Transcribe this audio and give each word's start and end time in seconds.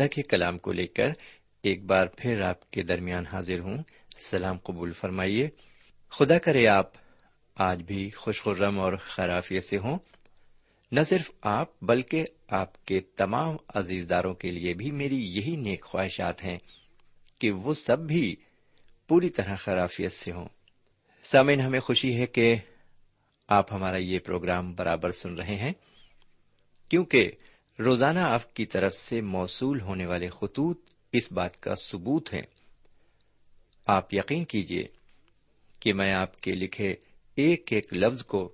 خدا 0.00 0.06
کے 0.06 0.22
کلام 0.22 0.58
کو 0.58 0.72
لے 0.72 0.86
کر 0.86 1.08
ایک 1.62 1.84
بار 1.84 2.06
پھر 2.06 2.40
آپ 2.40 2.70
کے 2.70 2.82
درمیان 2.82 3.26
حاضر 3.26 3.58
ہوں۔ 3.58 3.82
سلام 4.16 4.58
قبول 4.58 4.92
فرمائیے۔ 4.92 5.48
خدا 6.10 6.38
کرے 6.38 6.66
آپ 6.66 6.92
آج 7.54 7.82
بھی 7.82 8.10
خوشخرم 8.10 8.80
اور 8.80 8.92
خرافیت 8.92 9.64
سے 9.64 9.78
ہوں۔ 9.78 9.98
نہ 10.92 11.00
صرف 11.00 11.30
آپ، 11.40 11.84
بلکہ 11.84 12.24
آپ 12.48 12.84
کے 12.84 13.00
تمام 13.00 13.56
عزیز 13.74 14.06
داروں 14.10 14.34
کے 14.34 14.50
لیے 14.50 14.74
بھی 14.74 14.90
میری 14.90 15.36
یہی 15.36 15.56
نیک 15.56 15.84
خواہشات 15.84 16.44
ہیں 16.44 16.58
کہ 17.38 17.50
وہ 17.50 17.74
سب 17.74 17.98
بھی 17.98 18.36
پوری 19.08 19.30
طرح 19.30 19.56
خرافیت 19.56 20.12
سے 20.12 20.32
ہوں۔ 20.32 20.48
سامعین، 21.24 21.60
ہمیں 21.60 21.80
خوشی 21.80 22.16
ہے 22.16 22.26
کہ 22.26 22.56
آپ 23.48 23.72
ہمارا 23.72 23.96
یہ 23.96 24.18
پروگرام 24.18 24.74
برابر 24.74 25.10
سن 25.10 25.34
رہے 25.34 25.56
ہیں، 25.56 25.72
کیونکہ 26.88 27.30
روزانہ 27.84 28.18
آپ 28.18 28.54
کی 28.54 28.66
طرف 28.66 28.94
سے 28.94 29.20
موصول 29.20 29.80
ہونے 29.80 30.06
والے 30.06 30.28
خطوط 30.28 30.90
اس 31.12 31.32
بات 31.32 31.60
کا 31.60 31.74
ثبوت 31.74 32.34
ہیں۔ 32.34 32.42
آپ 33.86 34.14
یقین 34.14 34.44
کیجیے 34.44 34.82
کہ 35.80 35.92
میں 35.92 36.12
آپ 36.12 36.40
کے 36.40 36.50
لکھے 36.50 36.94
ایک 37.34 37.72
ایک 37.72 37.94
لفظ 37.94 38.24
کو 38.24 38.52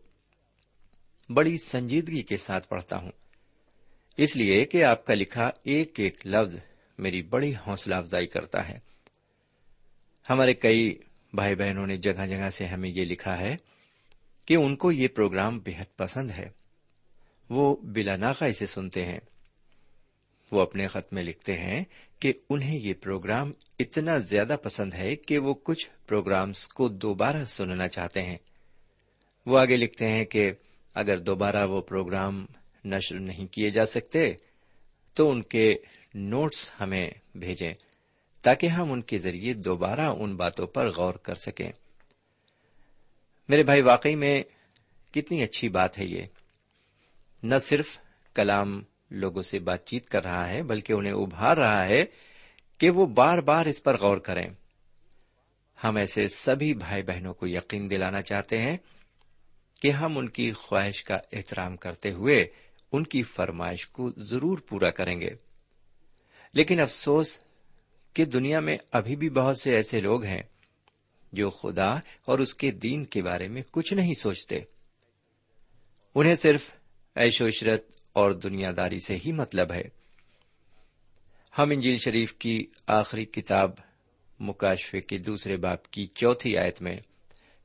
بڑی 1.29 1.59
سنجیدگی 1.59 2.23
کے 2.23 2.37
ساتھ 2.37 2.69
پڑھتا 2.69 2.97
ہوں۔ 2.97 3.13
اس 4.17 4.37
لیے 4.37 4.65
کہ 4.65 4.85
آپ 4.85 5.07
کا 5.07 5.15
لکھا 5.15 5.51
ایک 5.63 6.01
ایک 6.01 6.27
لفظ 6.27 6.57
میری 6.99 7.23
بڑی 7.23 7.53
حوصلہ 7.67 7.95
افزائی 7.95 8.27
کرتا 8.27 8.69
ہے۔ 8.69 8.79
ہمارے 10.31 10.55
کئی 10.55 10.99
بھائی 11.33 11.55
بہنوں 11.55 11.87
نے 11.87 11.97
جگہ 11.97 12.27
جگہ 12.27 12.51
سے 12.51 12.67
ہمیں 12.67 12.91
یہ 12.91 13.05
لکھا 13.05 13.39
ہے 13.39 13.57
کہ 14.45 14.55
ان 14.55 14.77
کو 14.77 14.93
یہ 14.93 15.09
پروگرام 15.09 15.59
بے 15.59 15.71
حد 15.79 15.97
پسند 15.97 16.31
ہے۔ 16.31 16.66
وہ 17.51 17.77
بلا 17.77 18.17
ناخا 18.17 18.47
اسے 18.47 18.67
سنتے 18.67 19.07
ہیں۔ 19.07 19.21
وہ 20.53 20.61
اپنے 20.61 20.87
خط 20.87 21.13
میں 21.13 21.23
لکھتے 21.23 21.59
ہیں 21.59 21.85
کہ 22.21 22.33
انہیں 22.51 22.79
یہ 22.79 22.95
پروگرام 22.95 23.53
اتنا 23.79 24.19
زیادہ 24.19 24.57
پسند 24.63 24.95
ہے 24.95 25.17
کہ 25.17 25.39
وہ 25.39 25.55
کچھ 25.55 25.91
پروگرامز 26.07 26.69
کو 26.69 26.89
دوبارہ 26.89 27.45
سننا 27.45 27.89
چاہتے 27.89 28.23
ہیں۔ 28.23 28.39
وہ 29.47 29.59
آگے 29.59 29.77
لکھتے 29.77 30.09
ہیں 30.09 30.25
کہ 30.25 30.53
اگر 30.95 31.19
دوبارہ 31.19 31.67
وہ 31.67 31.81
پروگرام 31.81 32.47
نشر 32.85 33.19
نہیں 33.19 33.47
کیے 33.47 33.71
جا 33.71 33.87
سکتے، 33.87 34.35
تو 35.15 35.31
ان 35.31 35.43
کے 35.43 35.75
نوٹس 36.15 36.71
ہمیں 36.81 37.11
بھیجیں 37.35 37.75
تاکہ 38.43 38.67
ہم 38.67 38.93
ان 38.93 39.03
کے 39.03 39.19
ذریعے 39.19 39.53
دوبارہ 39.53 40.01
ان 40.01 40.37
باتوں 40.37 40.67
پر 40.67 40.91
غور 40.91 41.15
کر 41.15 41.35
سکیں۔ 41.35 41.73
میرے 43.49 43.63
بھائی، 43.63 43.83
واقعی 43.83 44.15
میں 44.15 44.43
کتنی 45.13 45.43
اچھی 45.43 45.69
بات 45.69 45.99
ہے 45.99 46.05
یہ۔ 46.05 46.23
نہ 47.43 47.55
صرف 47.61 47.99
کلام 48.35 48.83
لوگوں 49.11 49.43
سے 49.43 49.59
بات 49.59 49.87
چیت 49.87 50.09
کر 50.09 50.23
رہا 50.23 50.49
ہے، 50.49 50.63
بلکہ 50.63 50.93
انہیں 50.93 51.13
ابھار 51.13 51.57
رہا 51.57 51.85
ہے 51.85 52.05
کہ 52.79 52.91
وہ 52.91 53.07
بار 53.07 53.39
بار 53.39 53.67
اس 53.67 53.83
پر 53.83 53.97
غور 53.97 54.19
کریں۔ 54.19 54.49
ہم 55.85 55.97
ایسے 55.97 56.29
سبھی 56.29 56.75
بھائی 56.75 57.03
بہنوں 57.03 57.35
کو 57.35 57.47
یقین 57.47 57.91
دلانا 57.91 58.23
چاہتے 58.23 58.59
ہیں 58.59 58.77
کہ 59.81 59.91
ہم 59.91 60.19
ان 60.19 60.29
کی 60.29 60.53
خواہش 60.53 61.05
کا 61.05 61.19
احترام 61.33 61.77
کرتے 61.77 62.13
ہوئے 62.13 62.47
ان 62.93 63.05
کی 63.05 63.23
فرمائش 63.23 63.87
کو 63.87 64.11
ضرور 64.17 64.59
پورا 64.59 64.91
کریں 64.91 65.21
گے۔ 65.21 65.31
لیکن 66.53 66.81
افسوس 66.81 67.39
کہ 68.13 68.25
دنیا 68.25 68.61
میں 68.61 68.79
ابھی 68.93 69.17
بھی 69.17 69.31
بہت 69.31 69.59
سے 69.59 69.75
ایسے 69.75 70.01
لوگ 70.01 70.25
ہیں 70.25 70.43
جو 71.33 71.51
خدا 71.51 71.95
اور 72.25 72.39
اس 72.39 72.55
کے 72.55 72.71
دین 72.71 73.05
کے 73.05 73.23
بارے 73.23 73.49
میں 73.49 73.63
کچھ 73.73 73.95
نہیں 73.95 74.15
سوچتے۔ 74.15 74.61
انہیں 76.15 76.35
صرف 76.35 76.71
عیش 77.17 77.43
و 77.43 77.47
عشرت 77.47 77.83
اور 78.13 78.31
دنیا 78.31 78.73
داری 78.77 79.01
سے 79.01 79.17
ہی 79.27 79.33
مطلب 79.33 79.73
ہے۔ 79.73 79.83
ہم 81.59 81.71
انجیل 81.71 81.99
شریف 81.99 82.35
کی 82.35 82.67
آخری 82.87 83.25
کتاب 83.25 83.71
مکاشفے 84.41 85.01
کے 85.01 85.19
دوسرے 85.19 85.57
باپ 85.57 85.91
کی 85.91 86.07
چوتھی 86.07 86.59
آیت 86.59 86.83
میں 86.83 86.97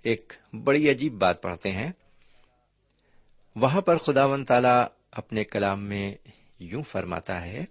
ایک 0.03 0.33
بڑی 0.63 0.89
عجیب 0.89 1.13
بات 1.13 1.41
پڑھتے 1.41 1.71
ہیں۔ 1.71 1.91
وہاں 3.55 3.81
پر 3.81 3.97
خدا 3.97 4.25
و 4.25 4.43
تعالی 4.43 4.83
اپنے 5.11 5.43
کلام 5.43 5.83
میں 5.83 6.15
یوں 6.59 6.83
فرماتا 6.83 7.45
ہے، 7.45 7.65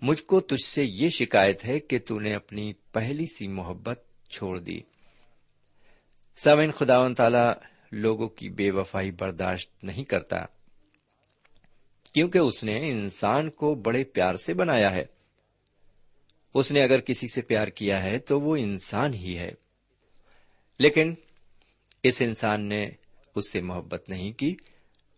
مجھ 0.00 0.22
کو 0.22 0.40
تجھ 0.40 0.64
سے 0.64 0.84
یہ 0.84 1.08
شکایت 1.08 1.64
ہے 1.64 1.80
کہ 1.80 1.98
تو 1.98 2.20
نے 2.20 2.34
اپنی 2.34 2.72
پہلی 2.92 3.26
سی 3.26 3.48
محبت 3.48 4.04
چھوڑ 4.30 4.58
دی۔ 4.58 4.80
سامن 6.36 6.72
خدا 6.72 7.12
تعالی 7.12 7.75
لوگوں 7.92 8.28
کی 8.28 8.48
بے 8.48 8.70
وفائی 8.70 9.10
برداشت 9.10 9.84
نہیں 9.84 10.04
کرتا۔ 10.04 10.44
کیونکہ 12.14 12.38
اس 12.38 12.64
نے 12.64 12.90
انسان 12.90 13.50
کو 13.50 13.74
بڑے 13.74 14.04
پیار 14.04 14.34
سے 14.34 14.54
بنایا 14.54 14.94
ہے۔ 14.94 15.04
اس 16.54 16.72
نے 16.72 16.82
اگر 16.82 17.00
کسی 17.00 17.26
سے 17.26 17.42
پیار 17.42 17.68
کیا 17.68 18.02
ہے 18.02 18.18
تو 18.18 18.40
وہ 18.40 18.56
انسان 18.56 19.14
ہی 19.14 19.38
ہے۔ 19.38 19.52
لیکن 20.78 21.14
اس 22.02 22.22
انسان 22.22 22.68
نے 22.68 22.90
اس 23.34 23.52
سے 23.52 23.60
محبت 23.60 24.08
نہیں 24.08 24.32
کی 24.32 24.56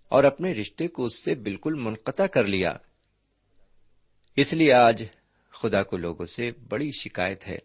اور 0.09 0.25
اپنے 0.25 0.53
رشتے 0.53 0.89
کو 0.89 1.05
اس 1.05 1.25
سے 1.25 1.35
بالکل 1.35 1.75
منقطع 1.75 2.27
کر 2.27 2.45
لیا۔ 2.45 2.77
اس 4.37 4.53
لیے 4.53 4.73
آج 4.73 5.05
خدا 5.51 5.83
کو 5.83 5.97
لوگوں 5.97 6.27
سے 6.27 6.51
بڑی 6.69 6.91
شکایت 6.91 7.49
ہے۔ 7.49 7.59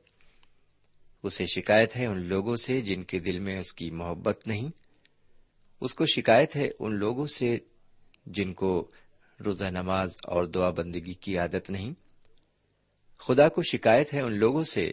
اسے 1.24 1.46
شکایت 1.46 1.96
ہے 1.96 2.06
ان 2.06 2.18
لوگوں 2.18 2.56
سے 2.56 2.82
جن 2.82 3.04
کے 3.04 3.20
دل 3.20 3.40
میں 3.40 3.60
اس 3.60 3.74
کی 3.74 3.92
محبت 3.92 4.48
نہیں۔ 4.48 4.83
اس 5.84 5.96
کو 5.96 6.06
شکایت 6.06 6.56
ہے 6.56 6.70
ان 6.80 6.96
لوگوں 6.96 7.28
سے 7.28 7.58
جن 8.26 8.54
کو 8.54 8.92
روزہ 9.46 9.66
نماز 9.66 10.10
اور 10.24 10.44
دعا 10.44 10.70
بندگی 10.70 11.14
کی 11.14 11.38
عادت 11.38 11.70
نہیں۔ 11.70 11.94
خدا 13.20 13.50
کو 13.50 13.64
شکایت 13.64 14.14
ہے 14.14 14.22
ان 14.22 14.34
لوگوں 14.34 14.64
سے 14.64 14.92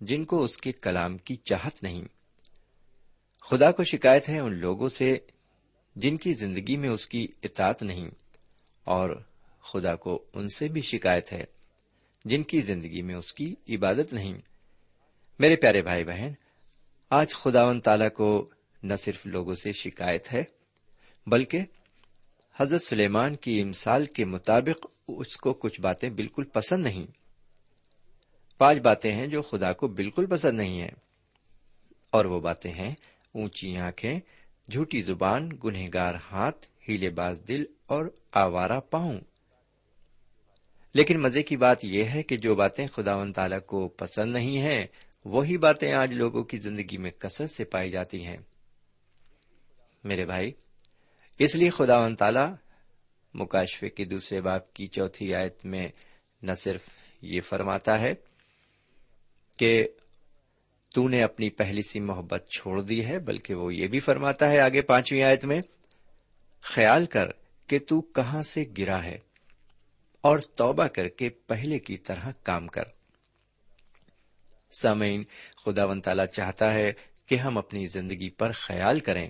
جن 0.00 0.24
کو 0.24 0.44
اس 0.44 0.56
کے 0.56 0.72
کلام 0.72 1.18
کی 1.18 1.36
چاہت 1.36 1.82
نہیں۔ 1.82 2.04
خدا 3.42 3.72
کو 3.72 3.84
شکایت 3.84 4.28
ہے 4.28 4.38
ان 4.38 4.54
لوگوں 4.54 4.88
سے 4.88 5.18
جن 5.96 6.16
کی 6.16 6.32
زندگی 6.32 6.76
میں 6.76 6.88
اس 6.88 7.06
کی 7.06 7.28
اطاعت 7.42 7.82
نہیں۔ 7.82 8.10
اور 8.84 9.22
خدا 9.72 9.96
کو 9.96 10.24
ان 10.34 10.48
سے 10.48 10.68
بھی 10.68 10.80
شکایت 10.80 11.32
ہے 11.32 11.44
جن 12.24 12.42
کی 12.42 12.60
زندگی 12.60 13.02
میں 13.02 13.14
اس 13.14 13.32
کی 13.32 13.54
عبادت 13.68 14.12
نہیں۔ 14.12 14.34
میرے 15.38 15.56
پیارے 15.56 15.82
بھائی 15.82 16.04
بہن، 16.04 16.32
آج 17.10 17.34
خدا 17.34 17.68
و 17.68 17.80
تعالی 17.80 18.08
کو 18.08 18.50
نہ 18.86 18.94
صرف 18.94 19.26
لوگوں 19.26 19.54
سے 19.54 19.72
شکایت 19.72 20.32
ہے، 20.32 20.44
بلکہ 21.26 21.58
حضرت 22.56 22.82
سلیمان 22.82 23.36
کی 23.36 23.62
امسال 23.62 24.06
کے 24.06 24.24
مطابق 24.24 24.86
اس 25.08 25.36
کو 25.36 25.52
کچھ 25.52 25.80
باتیں 25.80 26.10
بالکل 26.10 26.44
پسند 26.44 26.82
نہیں۔ 26.82 27.06
پانچ 28.58 28.78
باتیں 28.78 29.12
ہیں 29.12 29.26
جو 29.26 29.42
خدا 29.42 29.72
کو 29.72 29.88
بالکل 29.88 30.26
پسند 30.26 30.56
نہیں 30.56 30.80
ہیں۔ 30.80 30.90
اور 32.10 32.24
وہ 32.24 32.40
باتیں 32.40 32.72
ہیں، 32.72 32.94
اونچی 33.32 33.76
آنکھیں، 33.76 34.20
جھوٹی 34.70 35.02
زبان، 35.02 35.48
گنہگار 35.64 36.14
ہاتھ، 36.32 36.66
ہیلے 36.88 37.10
باز 37.10 37.40
دل 37.48 37.64
اور 37.86 38.06
آوارہ 38.32 38.80
پاؤں۔ 38.80 39.20
لیکن 40.94 41.20
مزے 41.20 41.42
کی 41.42 41.56
بات 41.56 41.84
یہ 41.84 42.04
ہے 42.04 42.22
کہ 42.22 42.36
جو 42.36 42.54
باتیں 42.54 42.86
خدا 42.86 43.16
و 43.16 43.32
تعالی 43.32 43.56
کو 43.66 43.88
پسند 43.88 44.32
نہیں 44.32 44.58
ہیں، 44.58 44.86
وہی 45.24 45.56
باتیں 45.56 45.92
آج 45.92 46.12
لوگوں 46.12 46.44
کی 46.44 46.56
زندگی 46.56 46.96
میں 46.96 47.10
کثرت 47.10 47.50
سے 47.50 47.64
پائی 47.64 47.90
جاتی 47.90 48.24
ہیں۔ 48.24 48.36
میرے 50.06 50.24
بھائی، 50.24 50.52
اس 51.38 51.54
لیے 51.54 51.70
خدا 51.70 52.00
و 52.00 52.14
تعالی 52.14 52.54
مکاشفے 53.34 53.88
کے 53.88 54.04
دوسرے 54.04 54.40
باپ 54.40 54.72
کی 54.72 54.86
چوتھی 54.86 55.34
آیت 55.34 55.64
میں 55.64 55.88
نہ 56.42 56.52
صرف 56.52 56.82
یہ 57.22 57.40
فرماتا 57.40 58.00
ہے 58.00 58.14
کہ 59.58 59.88
تو 60.94 61.08
نے 61.08 61.22
اپنی 61.22 61.50
پہلی 61.50 61.82
سی 61.82 62.00
محبت 62.00 62.48
چھوڑ 62.50 62.82
دی 62.82 63.04
ہے، 63.04 63.18
بلکہ 63.18 63.54
وہ 63.54 63.74
یہ 63.74 63.86
بھی 63.86 64.00
فرماتا 64.00 64.50
ہے 64.50 64.60
آگے 64.60 64.82
پانچویں 64.82 65.22
آیت 65.22 65.44
میں، 65.44 65.60
خیال 66.60 67.06
کر 67.06 67.26
کہ 67.66 67.78
تو 67.78 68.00
کہاں 68.00 68.42
سے 68.42 68.64
گرا 68.78 69.04
ہے 69.04 69.18
اور 70.20 70.38
توبہ 70.38 70.86
کر 70.86 71.08
کے 71.08 71.28
پہلے 71.28 71.78
کی 71.78 71.96
طرح 71.96 72.30
کام 72.42 72.66
کر۔ 72.66 72.82
سامعین، 74.72 75.24
خدا 75.64 75.84
ون 75.84 76.00
تعالی 76.00 76.22
چاہتا 76.32 76.74
ہے 76.74 76.92
کہ 77.26 77.34
ہم 77.34 77.58
اپنی 77.58 77.86
زندگی 77.86 78.30
پر 78.30 78.52
خیال 78.52 79.00
کریں۔ 79.00 79.28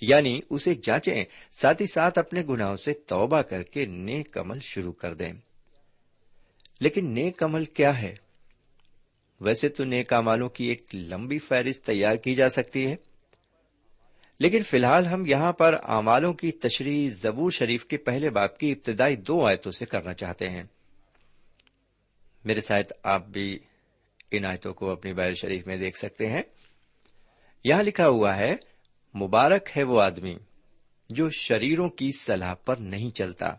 یعنی 0.00 0.40
اسے 0.50 0.74
جانچیں، 0.74 1.24
ساتھ 1.60 1.82
ہی 1.82 1.86
ساتھ 1.86 2.18
اپنے 2.18 2.42
گناہوں 2.48 2.76
سے 2.76 2.92
توبہ 2.92 3.42
کر 3.42 3.62
کے 3.62 3.86
نیک 3.86 4.38
عمل 4.38 4.58
شروع 4.60 4.92
کر 4.92 5.14
دیں۔ 5.14 5.32
لیکن 6.80 7.14
نیک 7.14 7.44
عمل 7.44 7.64
کیا 7.64 8.02
ہے؟ 8.02 8.14
ویسے 9.40 9.68
تو 9.68 9.84
نیک 9.84 10.12
امالوں 10.12 10.48
کی 10.48 10.64
ایک 10.64 10.94
لمبی 10.94 11.38
فہرست 11.38 11.86
تیار 11.86 12.16
کی 12.16 12.34
جا 12.34 12.48
سکتی 12.48 12.86
ہے۔ 12.86 12.96
لیکن 14.40 14.62
فی 14.62 14.76
الحال 14.76 15.06
ہم 15.06 15.26
یہاں 15.26 15.52
پر 15.52 15.74
اعمالوں 15.82 16.34
کی 16.34 16.50
تشریح 16.50 17.10
زبور 17.10 17.50
شریف 17.50 17.84
کے 17.84 17.96
پہلے 17.96 18.30
باپ 18.30 18.58
کی 18.58 18.72
ابتدائی 18.72 19.16
دو 19.16 19.46
آیتوں 19.46 19.72
سے 19.72 19.86
کرنا 19.86 20.14
چاہتے 20.14 20.48
ہیں۔ 20.48 20.62
میرے 22.44 22.60
ساتھ 22.60 22.92
آپ 23.02 23.26
بھی 23.26 23.58
ان 24.30 24.44
آیتوں 24.44 24.74
کو 24.74 24.90
اپنی 24.90 25.12
بائل 25.12 25.34
شریف 25.34 25.66
میں 25.66 25.76
دیکھ 25.76 25.98
سکتے 25.98 26.30
ہیں۔ 26.30 26.42
یہاں 27.64 27.82
لکھا 27.82 28.08
ہوا 28.08 28.36
ہے 28.36 28.56
مبارک 29.14 29.68
ہے 29.76 29.82
وہ 29.82 30.00
آدمی 30.00 30.36
جو 31.08 31.30
شریروں 31.30 31.88
کی 31.88 32.10
صلاح 32.20 32.54
پر 32.54 32.76
نہیں 32.76 33.10
چلتا 33.10 33.54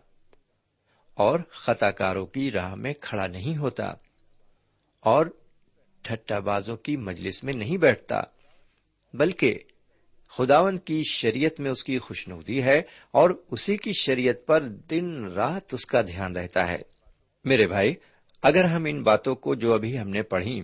اور 1.14 1.40
خطا 1.50 1.90
کاروں 1.90 2.26
کی 2.26 2.50
راہ 2.50 2.74
میں 2.74 2.94
کھڑا 3.00 3.26
نہیں 3.26 3.56
ہوتا 3.56 3.92
اور 5.00 5.26
ٹھٹا 6.02 6.38
بازوں 6.38 6.76
کی 6.76 6.96
مجلس 6.96 7.44
میں 7.44 7.52
نہیں 7.52 7.76
بیٹھتا، 7.76 8.22
بلکہ 9.14 9.58
خداون 10.28 10.78
کی 10.78 11.02
شریعت 11.10 11.60
میں 11.60 11.70
اس 11.70 11.84
کی 11.84 11.98
خوشنودی 11.98 12.62
ہے 12.62 12.82
اور 13.10 13.30
اسی 13.50 13.76
کی 13.76 13.92
شریعت 13.92 14.46
پر 14.46 14.62
دن 14.62 15.24
رات 15.24 15.74
اس 15.74 15.86
کا 15.86 16.02
دھیان 16.02 16.36
رہتا 16.36 16.68
ہے۔ 16.68 16.82
میرے 17.44 17.66
بھائی، 17.66 17.94
اگر 18.42 18.64
ہم 18.64 18.84
ان 18.84 19.02
باتوں 19.02 19.34
کو 19.34 19.54
جو 19.54 19.74
ابھی 19.74 19.98
ہم 19.98 20.10
نے 20.10 20.22
پڑھی، 20.22 20.62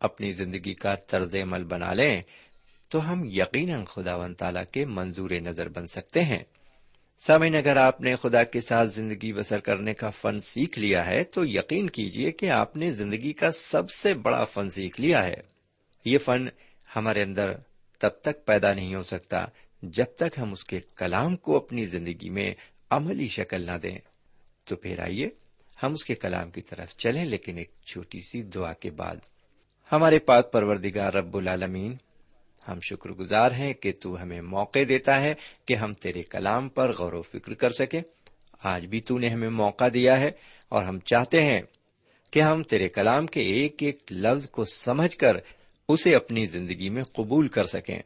اپنی 0.00 0.32
زندگی 0.32 0.74
کا 0.74 0.94
طرز 0.94 1.34
عمل 1.34 1.64
بنا 1.64 1.92
لیں 1.92 2.22
تو 2.92 3.12
ہم 3.12 3.24
یقیناً 3.24 3.84
خدا 3.84 4.16
و 4.16 4.32
تعالی 4.32 4.60
کے 4.72 4.84
منظور 4.84 5.30
نظر 5.30 5.68
بن 5.68 5.86
سکتے 5.86 6.22
ہیں۔ 6.22 6.42
سامعین، 7.18 7.54
اگر 7.54 7.76
آپ 7.76 8.00
نے 8.00 8.16
خدا 8.16 8.44
کے 8.44 8.60
ساتھ 8.60 8.88
زندگی 8.88 9.32
بسر 9.32 9.60
کرنے 9.60 9.94
کا 9.94 10.10
فن 10.10 10.40
سیکھ 10.40 10.78
لیا 10.78 11.06
ہے، 11.06 11.24
تو 11.24 11.46
یقین 11.46 11.90
کیجیے 11.90 12.30
کہ 12.30 12.50
آپ 12.50 12.76
نے 12.76 12.90
زندگی 12.90 13.32
کا 13.32 13.52
سب 13.52 13.90
سے 13.90 14.14
بڑا 14.14 14.44
فن 14.44 14.70
سیکھ 14.70 15.00
لیا 15.00 15.26
ہے۔ 15.26 15.36
یہ 16.04 16.18
فن 16.18 16.46
ہمارے 16.96 17.22
اندر 17.22 17.52
تب 17.98 18.08
تک 18.08 18.46
پیدا 18.46 18.74
نہیں 18.74 18.94
ہو 18.94 19.02
سکتا 19.02 19.44
جب 19.82 20.04
تک 20.16 20.38
ہم 20.38 20.52
اس 20.52 20.64
کے 20.64 20.80
کلام 20.96 21.36
کو 21.36 21.56
اپنی 21.56 21.86
زندگی 21.86 22.30
میں 22.30 22.54
عملی 22.90 23.28
شکل 23.28 23.62
نہ 23.62 23.78
دیں۔ 23.82 23.98
تو 24.64 24.76
پھر 24.76 24.98
آئیے، 24.98 25.28
ہم 25.82 25.92
اس 25.92 26.04
کے 26.04 26.14
کلام 26.14 26.50
کی 26.50 26.60
طرف 26.60 26.96
چلیں، 26.96 27.24
لیکن 27.24 27.58
ایک 27.58 27.72
چھوٹی 27.86 28.20
سی 28.20 28.42
دعا 28.42 28.72
کے 28.72 28.90
بعد۔ 28.90 29.16
ہمارے 29.92 30.18
پاک 30.18 30.52
پروردگار 30.52 31.12
رب 31.12 31.36
العالمین 31.36 31.96
ہم 32.68 32.78
شکر 32.80 33.10
گزار 33.10 33.50
ہیں 33.50 33.74
کہ 33.74 33.92
تو 34.00 34.22
ہمیں 34.22 34.40
موقع 34.40 34.78
دیتا 34.88 35.22
ہے 35.22 35.34
کہ 35.66 35.74
ہم 35.74 35.94
تیرے 35.94 36.22
کلام 36.22 36.68
پر 36.68 36.92
غور 36.92 37.12
و 37.12 37.22
فکر 37.22 37.54
کر 37.54 37.70
سکیں۔ 37.70 38.02
آج 38.62 38.86
بھی 38.86 39.00
تو 39.00 39.18
نے 39.18 39.28
ہمیں 39.28 39.48
موقع 39.48 39.84
دیا 39.94 40.20
ہے 40.20 40.30
اور 40.68 40.84
ہم 40.84 40.98
چاہتے 40.98 41.42
ہیں 41.42 41.62
کہ 42.30 42.40
ہم 42.40 42.62
تیرے 42.62 42.88
کلام 42.88 43.26
کے 43.26 43.40
ایک 43.40 43.76
ایک 43.78 44.12
لفظ 44.12 44.50
کو 44.50 44.64
سمجھ 44.64 45.16
کر 45.16 45.36
اسے 45.88 46.14
اپنی 46.14 46.46
زندگی 46.46 46.88
میں 46.88 47.02
قبول 47.02 47.48
کر 47.48 47.64
سکیں۔ 47.64 47.98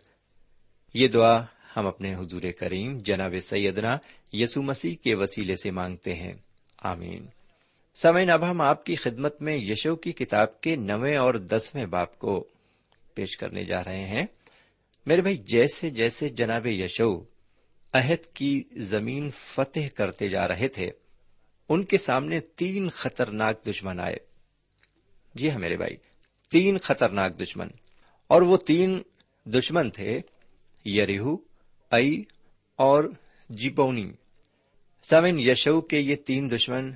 یہ 0.95 1.09
دعا 1.09 1.45
ہم 1.77 1.87
اپنے 1.87 2.15
حضور 2.15 2.43
کریم 2.59 2.99
جناب 2.99 3.35
سیدنا 3.43 3.99
یسو 4.33 4.63
مسیح 4.63 4.95
کے 5.03 5.15
وسیلے 5.15 5.57
سے 5.57 5.71
مانگتے 5.71 6.15
ہیں۔ 6.15 6.33
آمین۔ 6.83 7.27
سمعین 7.95 8.31
اب 8.31 8.51
ہم 8.51 8.61
آپ 8.61 8.87
کی 8.87 8.95
خدمت 8.95 9.43
میں 9.43 9.57
یشو 9.57 9.97
کی 9.97 10.13
کتاب 10.13 10.61
کے 10.61 10.77
نویں 10.77 11.17
اور 11.17 11.35
دسویں 11.35 11.87
باپ 11.87 12.19
کو 12.19 12.45
پیش 13.15 13.37
کرنے 13.37 13.65
جا 13.65 13.85
رہے 13.85 14.05
ہیں۔ 14.05 14.27
میرے 15.07 15.21
بھائی، 15.21 15.37
جیسے 15.37 15.91
جیسے 15.91 16.29
جناب 16.29 16.67
یشو 16.67 17.25
عہد 17.93 18.35
کی 18.35 18.65
زمین 18.73 19.31
فتح 19.39 19.81
کرتے 19.97 20.29
جا 20.29 20.49
رہے 20.49 20.69
تھے، 20.69 20.87
ان 21.69 21.85
کے 21.85 21.99
سامنے 21.99 22.41
تین 22.41 22.91
خطرناک 22.91 23.67
دشمن 23.67 24.01
آئے۔ 24.01 24.17
جی 25.35 25.51
ہاں 25.51 25.59
میرے 25.59 25.77
بھائی، 25.77 25.97
تین 26.51 26.79
خطرناک 26.79 27.43
دشمن۔ 27.43 27.69
اور 28.27 28.43
وہ 28.43 28.57
تین 28.57 29.03
دشمن 29.45 29.91
تھے، 29.91 30.21
یریہو، 30.85 31.37
ائی 31.91 32.23
اور 32.77 33.05
جیبونی 33.51 34.13
سمن 35.11 35.41
یشو 35.41 35.81
کے 35.81 35.99
یہ 35.99 36.17
تین 36.17 36.51
دشمن 36.51 36.93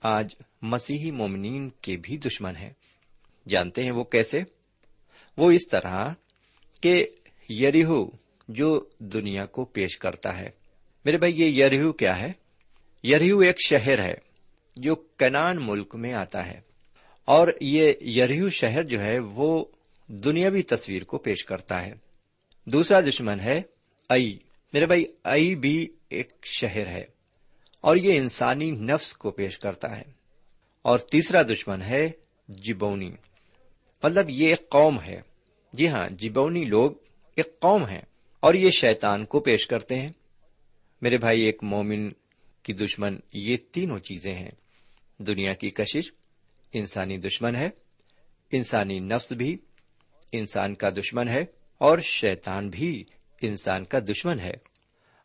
آج 0.00 0.34
مسیحی 0.62 1.10
مومنین 1.10 1.70
کے 1.70 1.96
بھی 1.96 2.16
دشمن 2.16 2.56
ہیں۔ 2.56 2.70
جانتے 3.48 3.82
ہیں 3.82 3.90
وہ 3.90 4.04
کیسے؟ 4.04 4.42
وہ 5.36 5.50
اس 5.50 5.68
طرح 5.70 6.12
کہ 6.80 7.06
یریہو 7.60 8.10
جو 8.48 8.84
دنیا 8.98 9.46
کو 9.46 9.64
پیش 9.64 9.98
کرتا 9.98 10.38
ہے۔ 10.38 10.50
میرے 11.04 11.18
بھائی، 11.18 11.42
یہ 11.42 11.64
یریہو 11.64 11.92
کیا 11.92 12.20
ہے؟ 12.20 12.32
یریہو 13.04 13.38
ایک 13.38 13.56
شہر 13.66 14.04
ہے 14.04 14.14
جو 14.76 14.94
کنان 14.94 15.56
ملک 15.60 15.94
میں 15.94 16.12
آتا 16.12 16.46
ہے۔ 16.46 16.60
اور 17.24 17.48
یہ 17.60 17.92
یریہو 18.00 18.48
شہر 18.48 18.82
جو 18.82 19.00
ہے، 19.00 19.18
وہ 19.18 19.64
دنیاوی 20.06 20.62
تصویر 20.62 21.04
کو 21.04 21.18
پیش 21.18 21.44
کرتا 21.44 21.86
ہے۔ 21.86 21.94
دوسرا 22.64 23.00
دشمن 23.00 23.40
ہے 23.40 23.62
ائی 24.08 24.38
میرے 24.72 24.86
بھائی 24.86 25.04
ائی 25.24 25.54
بھی 25.54 25.88
ایک 26.08 26.32
شہر 26.42 26.86
ہے 26.86 27.04
اور 27.80 27.96
یہ 27.96 28.16
انسانی 28.16 28.70
نفس 28.70 29.16
کو 29.16 29.30
پیش 29.30 29.58
کرتا 29.58 29.98
ہے۔ 29.98 30.02
اور 30.82 30.98
تیسرا 30.98 31.42
دشمن 31.42 31.82
ہے 31.82 32.10
جبونی۔ 32.48 33.10
مطلب 34.02 34.30
یہ 34.30 34.48
ایک 34.48 34.68
قوم 34.68 35.00
ہے۔ 35.00 35.20
جی 35.72 35.88
ہاں 35.88 36.08
جبونی 36.08 36.64
لوگ 36.64 36.90
ایک 37.36 37.60
قوم 37.60 37.88
ہے 37.88 38.02
اور 38.40 38.54
یہ 38.54 38.70
شیطان 38.70 39.24
کو 39.24 39.40
پیش 39.40 39.66
کرتے 39.66 39.98
ہیں۔ 39.98 40.12
میرے 41.02 41.18
بھائی، 41.18 41.40
ایک 41.40 41.62
مومن 41.62 42.10
کی 42.62 42.72
دشمن، 42.72 43.16
یہ 43.32 43.56
تینوں 43.72 43.98
چیزیں 43.98 44.34
ہیں۔ 44.34 44.50
دنیا 45.18 45.52
کی 45.52 45.70
کشش 45.70 46.12
انسانی 46.72 47.16
دشمن 47.16 47.56
ہے، 47.56 47.70
انسانی 48.52 48.98
نفس 48.98 49.32
بھی 49.32 49.56
انسان 50.32 50.74
کا 50.74 50.90
دشمن 50.90 51.28
ہے 51.28 51.44
اور 51.78 51.98
شیطان 51.98 52.68
بھی 52.68 53.04
انسان 53.42 53.84
کا 53.84 53.98
دشمن 53.98 54.40
ہے۔ 54.40 54.54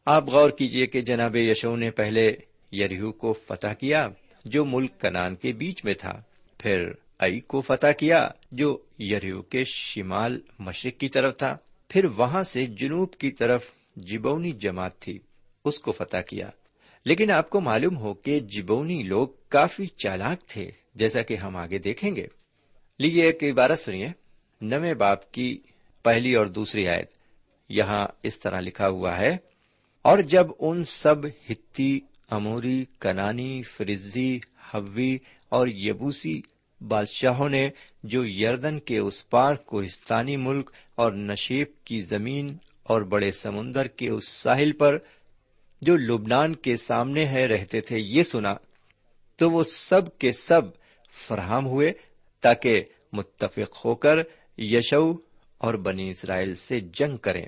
آپ 0.05 0.29
غور 0.29 0.49
کیجیے 0.49 0.85
کہ 0.85 1.01
جناب 1.01 1.35
یشو 1.35 1.75
نے 1.75 1.91
پہلے 1.91 2.35
یریہو 2.71 3.11
کو 3.11 3.33
فتح 3.33 3.73
کیا، 3.79 4.07
جو 4.45 4.65
ملک 4.65 5.01
کنان 5.01 5.35
کے 5.35 5.53
بیچ 5.53 5.85
میں 5.85 5.93
تھا۔ 5.93 6.21
پھر 6.57 6.91
ائی 7.19 7.39
کو 7.39 7.61
فتح 7.61 7.91
کیا، 7.99 8.29
جو 8.51 8.77
یریہو 8.99 9.41
کے 9.41 9.63
شمال 9.65 10.39
مشرق 10.59 10.99
کی 10.99 11.09
طرف 11.09 11.37
تھا۔ 11.37 11.57
پھر 11.89 12.05
وہاں 12.05 12.43
سے 12.43 12.65
جنوب 12.65 13.13
کی 13.13 13.31
طرف 13.31 13.65
جبونی 13.95 14.51
جماعت 14.51 14.99
تھی، 14.99 15.19
اس 15.65 15.79
کو 15.79 15.91
فتح 15.91 16.17
کیا۔ 16.17 16.49
لیکن 17.05 17.31
آپ 17.31 17.49
کو 17.49 17.61
معلوم 17.61 17.97
ہو 17.97 18.13
کہ 18.13 18.39
جبونی 18.39 19.03
لوگ 19.03 19.27
کافی 19.49 19.85
چالاک 19.85 20.47
تھے، 20.47 20.71
جیسا 20.95 21.21
کہ 21.21 21.33
ہم 21.33 21.55
آگے 21.55 21.77
دیکھیں 21.77 22.15
گے۔ 22.15 22.27
لیجیے 22.99 23.23
ایک 23.23 23.43
عبارت 23.43 23.79
سنیے۔ 23.79 24.09
نویں 24.61 24.93
باپ 24.93 25.31
کی 25.31 25.57
پہلی 26.03 26.35
اور 26.35 26.45
دوسری 26.45 26.87
آیت۔ 26.87 27.11
یہاں 27.69 28.07
اس 28.23 28.39
طرح 28.39 28.59
لکھا 28.59 28.89
ہوا 28.89 29.19
ہے، 29.19 29.37
اور 30.01 30.19
جب 30.19 30.47
ان 30.59 30.83
سب 30.83 31.25
ہتی، 31.25 31.99
اموری، 32.29 32.85
کنانی 32.99 33.63
فرزی 33.63 34.39
ہوی 34.73 35.17
اور 35.49 35.67
یبوسی 35.67 36.41
بادشاہوں 36.81 37.49
نے 37.49 37.69
جو 38.03 38.25
یردن 38.25 38.79
کے 38.79 38.97
اس 38.97 39.29
پار 39.29 39.55
کوہستانی 39.55 40.35
ملک 40.35 40.71
اور 40.95 41.11
نشیب 41.11 41.67
کی 41.83 42.01
زمین 42.01 42.57
اور 42.83 43.01
بڑے 43.01 43.31
سمندر 43.31 43.87
کے 43.87 44.09
اس 44.09 44.27
ساحل 44.27 44.71
پر 44.71 44.97
جو 45.81 45.97
لبنان 45.97 46.55
کے 46.55 46.77
سامنے 46.77 47.25
ہے 47.25 47.45
رہتے 47.45 47.81
تھے 47.81 47.99
یہ 47.99 48.23
سنا، 48.23 48.55
تو 49.35 49.51
وہ 49.51 49.63
سب 49.63 50.17
کے 50.17 50.31
سب 50.31 50.61
فراہم 51.27 51.65
ہوئے 51.65 51.93
تاکہ 52.41 52.83
متفق 53.13 53.85
ہو 53.85 53.95
کر 53.95 54.19
یشو 54.57 55.13
اور 55.57 55.73
بنی 55.73 56.09
اسرائیل 56.09 56.55
سے 56.55 56.79
جنگ 56.79 57.17
کریں۔ 57.17 57.45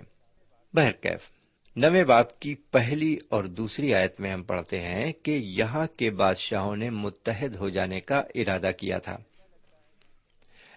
بہرکیف۔ 0.74 1.39
نویں 1.76 2.04
باپ 2.04 2.40
کی 2.40 2.56
پہلی 2.56 3.18
اور 3.30 3.44
دوسری 3.44 3.94
آیت 3.94 4.20
میں 4.20 4.32
ہم 4.32 4.44
پڑھتے 4.44 4.82
ہیں 4.82 5.14
کہ 5.14 5.32
یہاں 5.32 5.88
کے 5.98 6.12
بادشاہوں 6.12 6.76
نے 6.76 6.90
متحد 6.90 7.56
ہو 7.56 7.70
جانے 7.70 8.00
کا 8.00 8.24
ارادہ 8.36 8.72
کیا 8.78 9.00
تھا۔ 9.00 9.18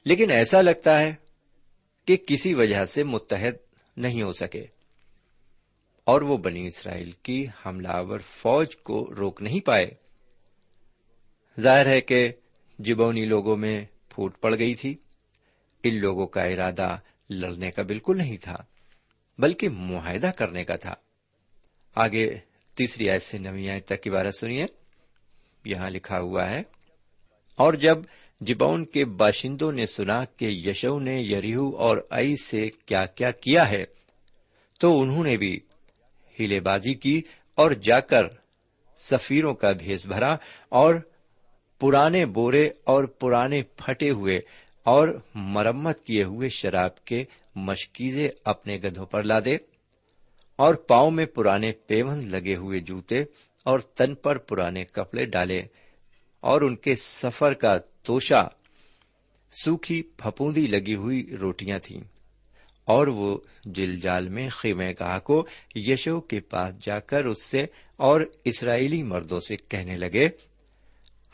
لیکن 0.05 0.31
ایسا 0.31 0.61
لگتا 0.61 1.01
ہے 1.01 1.15
کہ 2.07 2.17
کسی 2.17 2.55
وجہ 2.55 2.85
سے 2.85 3.05
متحد 3.05 3.53
نہیں 3.97 4.23
ہو 4.23 4.33
سکے 4.33 4.65
اور 6.05 6.23
وہ 6.23 6.37
بنی 6.37 6.67
اسرائیل 6.67 7.11
کی 7.11 7.47
حملہ 7.67 7.89
آور 7.89 8.19
فوج 8.19 8.77
کو 8.77 9.11
روک 9.19 9.43
نہیں 9.43 9.61
پائے۔ 9.61 9.91
ظاہر 11.61 11.87
ہے 11.87 12.01
کہ 12.01 12.33
جبونی 12.79 13.25
لوگوں 13.25 13.57
میں 13.57 13.85
پھوٹ 14.09 14.41
پڑ 14.41 14.59
گئی 14.59 14.75
تھی۔ 14.75 14.95
ان 15.85 15.95
لوگوں 15.95 16.27
کا 16.27 16.45
ارادہ 16.45 16.97
لڑنے 17.31 17.71
کا 17.71 17.83
بالکل 17.83 18.19
نہیں 18.19 18.37
تھا۔ 18.37 18.57
بلکہ 19.39 19.69
معاہدہ 19.69 20.31
کرنے 20.37 20.65
کا 20.65 20.77
تھا۔ 20.77 20.95
آگے 21.95 22.37
تیسری 22.77 23.11
آیت 23.11 23.23
سے 23.23 23.39
نوی 23.39 23.69
آیت 23.71 23.87
تک 23.87 24.03
کی 24.03 24.11
سنیے۔ 24.41 24.67
یہاں 25.65 25.91
لکھا 25.91 26.19
ہوا 26.21 26.51
ہے، 26.51 26.63
اور 27.59 27.75
جب 27.75 27.99
جبون 28.41 28.85
کے 28.85 29.05
باشندوں 29.05 29.73
نے 29.73 29.87
سنا 29.87 30.25
کہ 30.25 30.45
یشو 30.45 30.99
نے 30.99 31.21
یریہو 31.21 31.77
اور 31.77 31.99
ائی 32.11 32.35
سے 32.45 32.71
کیا 32.87 33.05
کیا 33.07 33.31
کیا 33.31 33.69
ہے، 33.71 33.85
تو 34.81 35.01
انہوں 35.01 35.25
نے 35.25 35.37
بھی 35.37 35.61
ہیلے 36.41 36.61
بازی 36.61 36.95
کی 36.95 37.23
اور 37.55 37.71
جا 37.71 38.01
کر 38.01 38.27
سفیروں 38.99 39.55
کا 39.55 39.73
بھیس 39.73 40.07
بھرا 40.07 40.37
اور 40.69 40.95
پرانے 41.79 42.25
بورے 42.27 42.71
اور 42.85 43.05
پرانے 43.05 43.63
پھٹے 43.63 44.11
ہوئے 44.11 44.41
اور 44.85 45.09
مرمت 45.35 46.05
کیے 46.05 46.23
ہوئے 46.23 46.49
شراب 46.49 47.05
کے 47.05 47.25
مشکیزے 47.55 48.29
اپنے 48.45 48.79
گدھوں 48.85 49.07
پر 49.07 49.23
لادے 49.23 49.57
اور 50.57 50.75
پاؤں 50.75 51.11
میں 51.11 51.27
پرانے 51.27 51.73
پیون 51.73 52.31
لگے 52.31 52.57
ہوئے 52.57 52.81
جوتے 52.81 53.25
اور 53.65 53.81
تن 53.81 54.15
پر 54.15 54.39
پرانے 54.39 54.85
کپڑے 54.85 55.25
ڈالے 55.25 55.63
اور 56.41 56.63
ان 56.63 56.77
کے 56.77 56.95
سفر 56.95 57.55
کا 57.55 57.79
توشا 58.03 58.45
سوکھی 59.53 60.03
پھپوندی 60.03 60.67
لگی 60.67 60.95
ہوئی 60.95 61.37
روٹیاں 61.41 61.79
تھیں 61.79 62.01
اور 62.85 63.07
وہ 63.07 63.39
جل 63.65 64.01
جال 64.01 64.29
میں 64.29 64.49
خیمے 64.49 64.95
گاہ 65.01 65.19
کو 65.19 65.47
یشو 65.75 66.21
کے 66.21 66.41
پاس 66.41 66.75
جا 66.83 67.01
کر 67.01 67.25
اس 67.25 67.43
سے 67.43 67.67
اور 67.97 68.21
اسرائیلی 68.45 69.03
مردوں 69.03 69.41
سے 69.41 69.57
کہنے 69.57 69.97
لگے، 69.97 70.29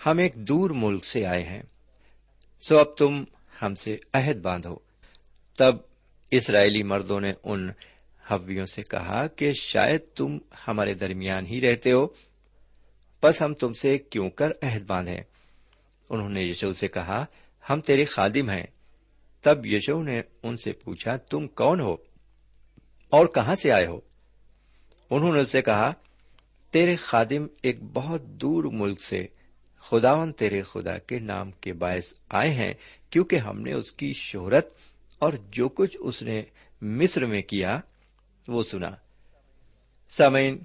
ہم 0.07 0.19
ایک 0.19 0.35
دور 0.35 0.71
ملک 0.71 1.05
سے 1.05 1.27
آئے 1.27 1.43
ہیں، 1.43 1.63
سو 2.61 2.79
اب 2.79 2.97
تم 2.97 3.25
ہم 3.63 3.75
سے 3.75 3.97
عہد 4.13 4.37
باندھو، 4.37 4.79
تب 5.57 5.77
اسرائیلی 6.31 6.83
مردوں 6.83 7.21
نے 7.21 7.33
ان 7.45 7.71
حویوں 8.31 8.67
سے 8.67 8.83
کہا 8.83 9.27
کہ 9.27 9.53
شاید 9.53 10.01
تم 10.15 10.39
ہمارے 10.69 10.95
درمیان 10.95 11.47
ہی 11.47 11.61
رہتے 11.61 11.93
ہو۔ 11.93 12.07
بس 13.23 13.43
ہم 13.43 13.55
تم 13.55 13.73
سے 13.73 13.99
کیوں 13.99 14.31
کر 14.31 14.51
عہد 14.63 14.83
باندھیں؟ 14.87 15.21
انہوں 16.11 16.29
نے 16.29 16.43
یشو 16.43 16.73
سے 16.73 16.89
کہا، 16.89 17.25
ہم 17.71 17.81
تیرے 17.81 18.05
خادم 18.05 18.51
ہیں۔ 18.51 18.67
تب 19.43 19.67
یشو 19.67 20.03
نے 20.03 20.23
ان 20.43 20.57
سے 20.57 20.73
پوچھا، 20.73 21.17
تم 21.17 21.47
کون 21.47 21.81
ہو؟ 21.81 21.97
اور 23.11 23.27
کہاں 23.27 23.55
سے 23.55 23.73
آئے 23.73 23.87
ہو؟ 23.87 24.01
انہوں 25.11 25.35
نے 25.35 25.41
اس 25.41 25.51
سے 25.51 25.63
کہا، 25.63 25.93
تیرے 26.71 26.97
خادم 26.97 27.47
ایک 27.63 27.83
بہت 27.83 28.23
دور 28.23 28.65
ملک 28.65 29.03
سے 29.03 29.27
خداون 29.77 30.33
تیرے 30.33 30.63
خدا 30.63 30.99
کے 30.99 31.19
نام 31.19 31.51
کے 31.51 31.73
باعث 31.73 32.13
آئے 32.29 32.51
ہیں، 32.51 32.75
کیونکہ 33.11 33.37
ہم 33.37 33.61
نے 33.61 33.73
اس 33.73 33.93
کی 33.93 34.13
شہرت 34.13 34.67
اور 35.19 35.33
جو 35.51 35.69
کچھ 35.69 35.97
اس 36.01 36.23
نے 36.23 36.43
مصر 36.83 37.25
میں 37.25 37.43
کیا، 37.43 37.81
وہ 38.49 38.63
سنا۔ 38.63 38.91
سامعین، 40.09 40.59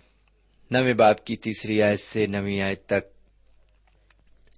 نویں 0.71 0.93
باپ 0.93 1.25
کی 1.25 1.35
تیسری 1.35 1.81
آیت 1.81 1.99
سے 1.99 2.25
نویں 2.25 2.61
آیت 2.61 2.85
تک 2.85 3.13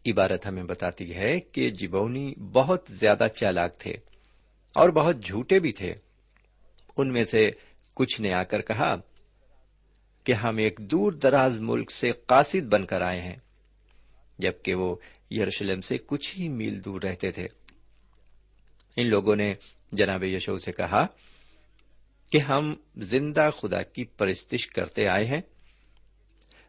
عبارت 0.08 0.46
ہمیں 0.46 0.64
بتاتی 0.64 1.16
ہے 1.16 1.40
کہ 1.40 1.70
جبونی 1.70 2.34
بہت 2.36 2.86
زیادہ 2.90 3.28
چالاک 3.36 3.78
تھے 3.78 3.92
اور 4.74 4.90
بہت 4.90 5.24
جھوٹے 5.24 5.60
بھی 5.60 5.72
تھے۔ 5.72 5.94
ان 6.98 7.14
میں 7.14 7.24
سے 7.24 7.52
کچھ 7.94 8.22
نے 8.22 8.34
آ 8.34 8.44
کر 8.44 8.62
کہا 8.62 8.96
کہ 10.24 10.32
ہم 10.32 10.58
ایک 10.58 10.80
دور 10.80 11.12
دراز 11.12 11.60
ملک 11.60 11.92
سے 11.92 12.12
قاصد 12.12 12.64
بن 12.64 12.86
کر 12.86 13.02
آئے 13.02 13.22
ہیں، 13.22 13.36
جبکہ 14.40 14.76
وہ 14.76 14.96
یروشلم 15.32 15.82
سے 15.82 15.98
کچھ 15.98 16.40
ہی 16.40 16.50
میل 16.50 16.86
دور 16.86 17.02
رہتے 17.02 17.32
تھے۔ 17.32 17.48
ان 18.96 19.08
لوگوں 19.08 19.36
نے 19.36 19.54
جناب 19.92 20.24
یشو 20.24 20.58
سے 20.58 20.72
کہا 20.72 21.06
کہ 22.32 22.38
ہم 22.38 22.74
زندہ 22.98 23.50
خدا 23.58 23.82
کی 23.82 24.04
پرستش 24.04 24.68
کرتے 24.68 25.08
آئے 25.08 25.26
ہیں۔ 25.26 25.42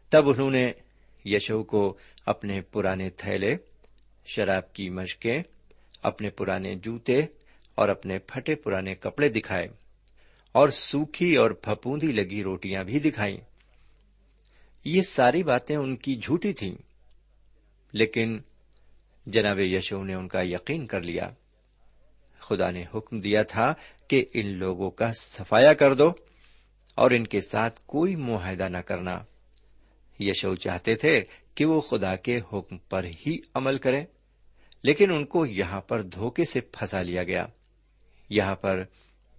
تب 0.09 0.29
انہوں 0.29 0.51
نے 0.51 0.71
یشو 1.25 1.63
کو 1.63 1.97
اپنے 2.25 2.61
پرانے 2.61 3.09
تھیلے، 3.09 3.57
شراب 4.25 4.73
کی 4.73 4.89
مشقیں، 4.89 5.43
اپنے 6.03 6.29
پرانے 6.29 6.75
جوتے 6.75 7.19
اور 7.75 7.89
اپنے 7.89 8.19
پھٹے 8.19 8.55
پرانے 8.55 8.95
کپڑے 8.95 9.29
دکھائے 9.29 9.67
اور 10.51 10.69
سوکھی 10.69 11.35
اور 11.35 11.51
پھپوندی 11.51 12.07
لگی 12.07 12.43
روٹیاں 12.43 12.83
بھی 12.83 12.99
دکھائیں۔ 12.99 13.37
یہ 14.85 15.01
ساری 15.01 15.43
باتیں 15.43 15.75
ان 15.75 15.95
کی 15.95 16.15
جھوٹی 16.15 16.53
تھیں، 16.53 16.75
لیکن 17.91 18.39
جناب 19.25 19.59
یشو 19.59 20.03
نے 20.03 20.13
ان 20.13 20.27
کا 20.27 20.41
یقین 20.41 20.87
کر 20.87 21.01
لیا۔ 21.01 21.29
خدا 22.49 22.71
نے 22.71 22.83
حکم 22.95 23.19
دیا 23.19 23.43
تھا 23.43 23.73
کہ 24.07 24.25
ان 24.33 24.47
لوگوں 24.47 24.91
کا 24.91 25.11
صفایا 25.13 25.73
کر 25.73 25.93
دو 25.93 26.11
اور 26.95 27.11
ان 27.11 27.27
کے 27.27 27.41
ساتھ 27.41 27.81
کوئی 27.85 28.15
معاہدہ 28.15 28.69
نہ 28.69 28.77
کرنا۔ 28.77 29.19
یشو 30.19 30.55
چاہتے 30.55 30.95
تھے 30.95 31.23
کہ 31.55 31.65
وہ 31.65 31.81
خدا 31.81 32.15
کے 32.15 32.39
حکم 32.53 32.77
پر 32.77 33.03
ہی 33.03 33.37
عمل 33.53 33.77
کریں، 33.77 34.05
لیکن 34.83 35.11
ان 35.11 35.25
کو 35.25 35.45
یہاں 35.45 35.81
پر 35.81 36.01
دھوکے 36.01 36.45
سے 36.45 36.61
پھنسا 36.61 37.01
لیا 37.01 37.23
گیا۔ 37.23 37.45
یہاں 38.29 38.55
پر 38.55 38.83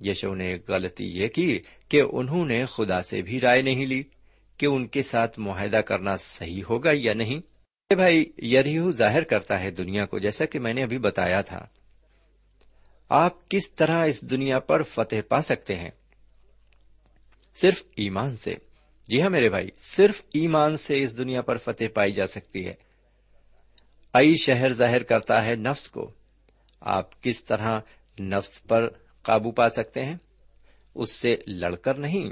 یشو 0.00 0.34
نے 0.34 0.56
غلطی 0.68 1.04
یہ 1.04 1.28
کی 1.28 1.60
کہ 1.88 2.02
انہوں 2.12 2.46
نے 2.46 2.64
خدا 2.64 3.02
سے 3.02 3.22
بھی 3.22 3.40
رائے 3.40 3.62
نہیں 3.62 3.86
لی 3.86 4.02
کہ 4.56 4.66
ان 4.66 4.86
کے 4.86 5.02
ساتھ 5.02 5.38
معاہدہ 5.38 5.76
کرنا 5.76 6.16
صحیح 6.16 6.62
ہوگا 6.70 6.90
یا 6.94 7.14
نہیں۔ 7.14 7.40
بھائی، 7.94 8.32
یریہو 8.38 8.90
ظاہر 8.90 9.22
کرتا 9.22 9.60
ہے 9.60 9.70
دنیا 9.70 10.06
کو 10.06 10.18
جیسا 10.18 10.44
کہ 10.44 10.60
میں 10.60 10.74
نے 10.74 10.82
ابھی 10.82 10.98
بتایا 10.98 11.40
تھا۔ 11.40 11.66
آپ 13.08 13.48
کس 13.50 13.72
طرح 13.72 14.06
اس 14.06 14.22
دنیا 14.22 14.58
پر 14.58 14.82
فتح 14.82 15.16
پا 15.28 15.42
سکتے 15.42 15.76
ہیں؟ 15.76 15.90
صرف 17.54 17.82
ایمان 17.96 18.36
سے۔ 18.36 18.54
جی 19.08 19.22
ہاں 19.22 19.30
میرے 19.30 19.50
بھائی، 19.50 19.68
صرف 19.78 20.22
ایمان 20.34 20.76
سے 20.76 21.02
اس 21.02 21.18
دنیا 21.18 21.42
پر 21.42 21.56
فتح 21.56 21.84
پائی 21.94 22.12
جا 22.12 22.26
سکتی 22.26 22.66
ہے۔ 22.66 22.74
ائی 24.12 24.36
شہر 24.36 24.72
ظاہر 24.72 25.02
کرتا 25.02 25.44
ہے 25.44 25.54
نفس 25.54 25.88
کو۔ 25.88 26.10
آپ 26.80 27.22
کس 27.22 27.44
طرح 27.44 27.80
نفس 28.20 28.62
پر 28.62 28.88
قابو 29.22 29.50
پا 29.50 29.68
سکتے 29.68 30.04
ہیں؟ 30.04 30.16
اس 30.94 31.12
سے 31.12 31.36
لڑ 31.46 31.74
کر 31.74 31.94
نہیں، 31.94 32.30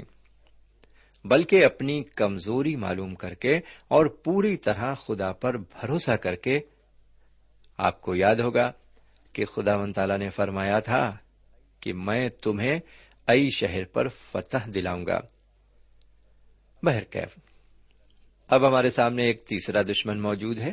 بلکہ 1.27 1.65
اپنی 1.65 2.01
کمزوری 2.01 2.75
معلوم 2.75 3.15
کر 3.15 3.33
کے 3.33 3.59
اور 3.87 4.05
پوری 4.05 4.57
طرح 4.57 4.93
خدا 4.93 5.31
پر 5.31 5.57
بھروسہ 5.57 6.11
کر 6.11 6.35
کے۔ 6.35 6.59
آپ 7.77 8.01
کو 8.01 8.15
یاد 8.15 8.35
ہوگا 8.35 8.71
کہ 9.37 9.45
خدا 9.45 9.75
و 9.75 9.91
تعالی 9.91 10.17
نے 10.17 10.29
فرمایا 10.29 10.79
تھا 10.79 11.17
کہ 11.79 11.93
میں 11.93 12.29
تمہیں 12.29 12.79
ائی 13.27 13.49
شہر 13.49 13.83
پر 13.83 14.07
فتح 14.07 14.57
دلاؤں 14.65 15.05
گا۔ 15.05 15.19
بہرکیف 16.83 17.39
اب 18.47 18.67
ہمارے 18.67 18.89
سامنے 18.89 19.23
ایک 19.23 19.45
تیسرا 19.45 19.81
دشمن 19.81 20.21
موجود 20.21 20.59
ہے 20.59 20.71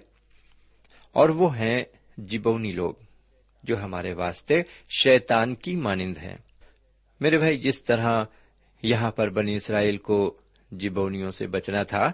اور 1.12 1.28
وہ 1.28 1.58
ہیں 1.58 1.84
جبونی 2.18 2.72
لوگ، 2.72 2.94
جو 3.64 3.82
ہمارے 3.82 4.12
واسطے 4.12 4.62
شیطان 4.98 5.54
کی 5.54 5.76
مانند 5.76 6.18
ہیں۔ 6.18 6.36
میرے 7.20 7.38
بھائی، 7.38 7.58
جس 7.58 7.84
طرح 7.84 8.24
یہاں 8.82 9.10
پر 9.10 9.28
بنی 9.28 9.56
اسرائیل 9.56 9.96
کو 9.96 10.40
جبونیوں 10.70 11.30
سے 11.30 11.46
بچنا 11.46 11.82
تھا، 11.82 12.12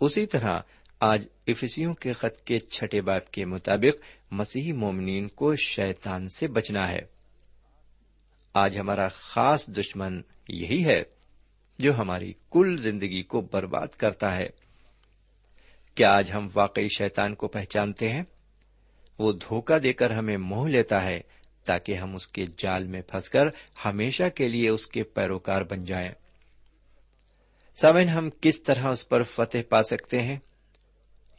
اسی 0.00 0.26
طرح 0.26 0.60
آج 1.04 1.26
افسیوں 1.46 1.94
کے 1.94 2.12
خط 2.12 2.40
کے 2.40 2.58
چھٹے 2.58 3.00
باپ 3.00 3.30
کے 3.30 3.44
مطابق 3.44 4.02
مسیحی 4.30 4.72
مومنین 4.72 5.28
کو 5.28 5.54
شیطان 5.54 6.28
سے 6.28 6.48
بچنا 6.48 6.88
ہے۔ 6.88 7.00
آج 8.54 8.78
ہمارا 8.78 9.08
خاص 9.08 9.66
دشمن 9.66 10.22
یہی 10.48 10.84
ہے 10.84 11.02
جو 11.78 11.98
ہماری 11.98 12.32
کل 12.50 12.76
زندگی 12.76 13.22
کو 13.22 13.40
برباد 13.40 13.86
کرتا 13.96 14.36
ہے۔ 14.36 14.48
کیا 15.94 16.12
آج 16.12 16.32
ہم 16.34 16.48
واقعی 16.54 16.88
شیطان 16.98 17.34
کو 17.34 17.48
پہچانتے 17.48 18.08
ہیں؟ 18.08 18.22
وہ 19.18 19.32
دھوکہ 19.32 19.78
دے 19.78 19.92
کر 19.92 20.10
ہمیں 20.10 20.36
موہ 20.36 20.68
لیتا 20.68 21.04
ہے 21.04 21.20
تاکہ 21.64 21.94
ہم 21.94 22.14
اس 22.14 22.28
کے 22.28 22.46
جال 22.58 22.86
میں 22.86 23.02
پھنس 23.02 23.28
کر 23.28 23.44
ہمیشہ 23.84 24.28
کے 24.34 24.48
لیے 24.48 24.68
اس 24.68 24.86
کے 24.86 25.02
پیروکار 25.02 25.62
بن 25.62 25.84
جائیں۔ 25.84 26.10
سمن 27.80 28.08
ہم 28.08 28.30
کس 28.40 28.62
طرح 28.62 28.86
اس 28.86 29.08
پر 29.08 29.22
فتح 29.22 29.58
پا 29.68 29.82
سکتے 29.82 30.22
ہیں؟ 30.22 30.38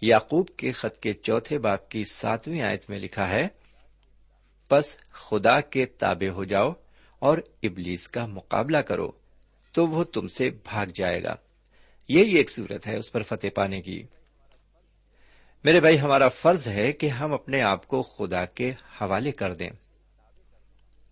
یعقوب 0.03 0.47
کے 0.57 0.71
خط 0.71 0.99
کے 0.99 1.13
چوتھے 1.13 1.59
باپ 1.59 1.89
کی 1.89 2.03
ساتویں 2.05 2.61
آیت 2.61 2.89
میں 2.89 2.99
لکھا 2.99 3.29
ہے 3.29 3.47
بس 4.71 4.97
خدا 5.11 5.61
کے 5.61 5.85
تابع 5.85 6.29
ہو 6.29 6.43
جاؤ 6.43 6.73
اور 7.19 7.37
ابلیس 7.63 8.07
کا 8.07 8.25
مقابلہ 8.25 8.77
کرو، 8.77 9.11
تو 9.71 9.87
وہ 9.87 10.03
تم 10.03 10.27
سے 10.27 10.49
بھاگ 10.49 10.87
جائے 10.87 11.23
گا۔ 11.23 11.35
یہی 12.09 12.35
ایک 12.35 12.49
صورت 12.49 12.87
ہے 12.87 12.97
اس 12.97 13.11
پر 13.11 13.23
فتح 13.23 13.47
پانے 13.55 13.81
کی۔ 13.81 14.03
میرے 15.63 15.79
بھائی، 15.79 15.99
ہمارا 15.99 16.29
فرض 16.29 16.67
ہے 16.67 16.91
کہ 16.91 17.07
ہم 17.07 17.33
اپنے 17.33 17.61
آپ 17.61 17.87
کو 17.87 18.01
خدا 18.01 18.45
کے 18.45 18.69
حوالے 18.69 19.31
کر 19.31 19.53
دیں 19.53 19.69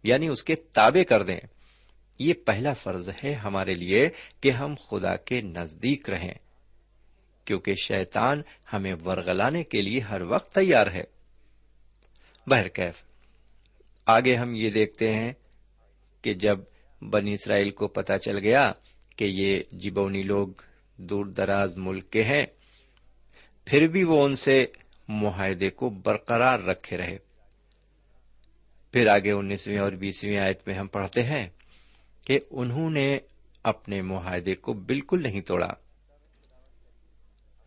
یعنی 0.04 0.28
اس 0.28 0.44
کے 0.44 0.56
تابع 0.56 1.04
کر 1.04 1.24
دیں۔ 1.24 1.40
یہ 2.20 2.34
پہلا 2.34 2.74
فرض 2.74 3.10
ہے 3.24 3.34
ہمارے 3.34 3.74
لیے 3.74 4.10
کہ 4.42 4.52
ہم 4.52 4.76
خدا 4.90 5.16
کے 5.16 5.42
نزدیک 5.42 6.10
رہیں۔ 6.10 6.34
کیونکہ 7.46 7.74
شیطان 7.76 8.42
ہمیں 8.74 8.96
ورگلانے 9.06 9.64
کے 9.64 9.82
لیے 9.82 10.00
ہر 10.00 10.22
وقت 10.22 10.56
تیار 10.56 10.88
ہے۔ 10.88 11.04
بہرکیف 12.48 13.04
آگے 14.06 14.36
ہم 14.36 14.56
یہ 14.56 14.70
دیکھتے 14.70 15.16
ہیں 15.16 15.34
کہ 16.22 16.34
جب 16.34 16.60
بنی 17.02 17.34
اسرائیل 17.34 17.70
کو 17.70 17.88
پتا 17.88 18.18
چل 18.18 18.38
گیا 18.38 18.72
کہ 19.18 19.26
یہ 19.26 19.64
جبونی 19.72 20.22
لوگ 20.22 20.48
دور 20.98 21.26
دراز 21.26 21.78
ملک 21.78 22.10
کے 22.10 22.24
ہیں، 22.24 22.46
پھر 23.66 23.88
بھی 23.88 24.04
وہ 24.04 24.26
ان 24.26 24.36
سے 24.36 24.66
معاہدے 25.08 25.70
کو 25.70 25.90
برقرار 25.90 26.60
رکھے 26.60 26.98
رہے۔ 26.98 27.18
پھر 28.92 29.08
آگے 29.08 29.32
انیسویں 29.32 29.78
اور 29.78 29.92
بیسویں 29.92 30.38
آیت 30.38 30.68
میں 30.68 30.76
ہم 30.76 30.88
پڑھتے 30.88 31.24
ہیں 31.24 31.50
کہ 32.26 32.40
انہوں 32.52 32.90
نے 32.90 33.20
اپنے 33.64 34.02
معاہدے 34.02 34.56
کو 34.56 34.74
بالکل 34.74 35.24
نہیں 35.24 35.42
توڑا۔ 35.42 35.74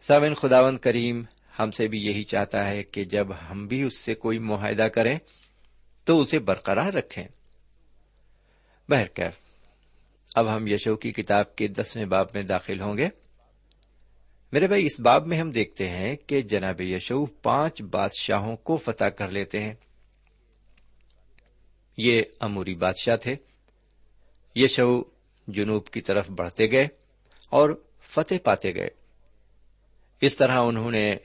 سامن 0.07 0.35
خداون 0.35 0.79
کریم 0.79 1.23
ہم 1.59 1.71
سے 1.71 1.88
بھی 1.88 2.07
یہی 2.07 2.25
چاہتا 2.25 2.69
ہے 2.69 2.83
کہ 2.83 3.05
جب 3.05 3.27
ہم 3.51 3.67
بھی 3.67 3.83
اس 3.83 3.99
سے 3.99 4.14
کوئی 4.14 4.38
معاہدہ 4.38 4.83
کریں 4.83 5.19
تو 6.05 6.21
اسے 6.21 6.38
برقرار 6.38 6.93
رکھیں۔ 6.93 7.29
بہرکیف 8.88 9.40
اب 10.35 10.57
ہم 10.57 10.67
یشو 10.67 10.97
کی 10.97 11.12
کتاب 11.12 11.57
کے 11.57 11.69
دسویں 11.69 12.05
باب 12.05 12.27
میں 12.35 12.43
داخل 12.43 12.81
ہوں 12.81 12.99
گے۔ 12.99 13.09
میرے 14.53 14.67
بھائی، 14.67 14.87
اس 14.87 15.01
باب 15.01 15.27
میں 15.27 15.38
ہم 15.38 15.51
دیکھتے 15.51 15.88
ہیں 15.88 16.17
کہ 16.17 16.43
جناب 16.43 16.81
یشو 16.81 17.27
پانچ 17.27 17.83
بادشاہوں 17.83 18.57
کو 18.57 18.77
فتح 18.77 19.05
کر 19.05 19.31
لیتے 19.31 19.62
ہیں۔ 19.62 19.75
یہ 21.97 22.23
اموری 22.40 22.75
بادشاہ 22.75 23.17
تھے۔ 23.17 23.37
یشو 24.57 25.03
جنوب 25.49 25.87
کی 25.87 26.01
طرف 26.01 26.31
بڑھتے 26.31 26.71
گئے 26.71 26.88
اور 27.51 27.85
فتح 28.01 28.35
پاتے 28.45 28.75
گئے۔ 28.75 29.04
اس 30.27 30.37
طرح 30.37 30.61
انہوں 30.61 30.91
نے 30.91 31.17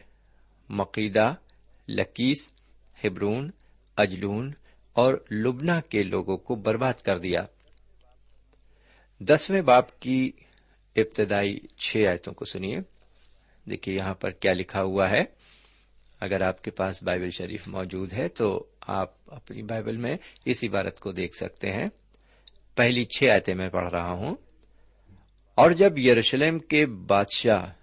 مقیدہ، 0.70 1.34
لکیس، 1.90 2.52
ہبرون، 3.04 3.52
اجلون 3.96 4.54
اور 4.94 5.14
لبنا 5.32 5.82
کے 5.82 6.04
لوگوں 6.04 6.38
کو 6.38 6.56
برباد 6.56 6.94
کر 6.94 7.18
دیا۔ 7.18 7.46
دسویں 9.20 9.62
باپ 9.62 10.00
کی 10.00 10.32
ابتدائی 10.96 11.60
چھ 11.78 12.06
آیتوں 12.10 12.34
کو 12.34 12.46
سنیے۔ 12.46 12.80
دیکھیے 13.70 13.96
یہاں 13.96 14.14
پر 14.14 14.30
کیا 14.30 14.54
لکھا 14.54 14.82
ہوا 14.82 15.10
ہے۔ 15.10 15.24
اگر 16.20 16.42
آپ 16.42 16.64
کے 16.64 16.72
پاس 16.72 17.04
بائبل 17.04 17.30
شریف 17.30 17.68
موجود 17.68 18.14
ہے 18.14 18.28
تو 18.28 18.66
آپ 18.82 19.14
اپنی 19.28 19.62
بائبل 19.62 19.98
میں 19.98 20.18
اس 20.46 20.64
عبارت 20.64 21.00
کو 21.00 21.12
دیکھ 21.12 21.36
سکتے 21.36 21.74
ہیں۔ 21.74 21.90
پہلی 22.76 23.06
چھ 23.06 23.24
آیتیں 23.24 23.56
میں 23.56 23.70
پڑھ 23.70 23.90
رہا 23.90 24.12
ہوں۔ 24.12 24.36
اور 25.56 25.72
جب 25.72 25.98
یروشلم 25.98 26.60
کے 26.60 26.86
بادشاہ 26.86 27.74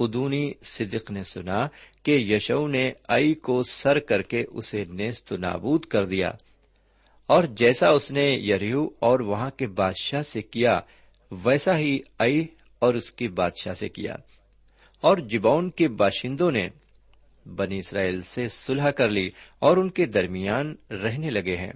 ادونی 0.00 0.52
صدق 0.62 1.10
نے 1.10 1.24
سنا 1.24 1.68
کہ 2.02 2.10
یشو 2.10 2.66
نے 2.66 2.92
ائی 3.08 3.34
کو 3.34 3.62
سر 3.62 3.98
کر 3.98 4.22
کے 4.22 4.44
اسے 4.50 4.84
نیست 4.88 5.32
نابود 5.32 5.84
کر 5.84 6.06
دیا۔ 6.06 6.32
اور 7.26 7.44
جیسا 7.44 7.88
اس 7.88 8.10
نے 8.10 8.30
یریو 8.30 8.88
اور 8.98 9.20
وہاں 9.20 9.50
کے 9.50 9.66
بادشاہ 9.66 10.22
سے 10.22 10.42
کیا، 10.42 10.80
ویسا 11.30 11.78
ہی 11.78 11.98
ائی 12.18 12.46
اور 12.78 12.94
اس 12.94 13.12
کے 13.12 13.28
بادشاہ 13.28 13.74
سے 13.74 13.88
کیا۔ 13.88 14.16
اور 15.00 15.18
جبون 15.18 15.70
کے 15.70 15.88
باشندوں 15.88 16.50
نے 16.50 16.68
بنی 17.56 17.78
اسرائیل 17.78 18.22
سے 18.22 18.48
سلح 18.48 18.90
کر 18.90 19.08
لی 19.08 19.30
اور 19.58 19.76
ان 19.76 19.90
کے 19.90 20.06
درمیان 20.06 20.74
رہنے 20.90 21.30
لگے 21.30 21.56
ہیں۔ 21.56 21.72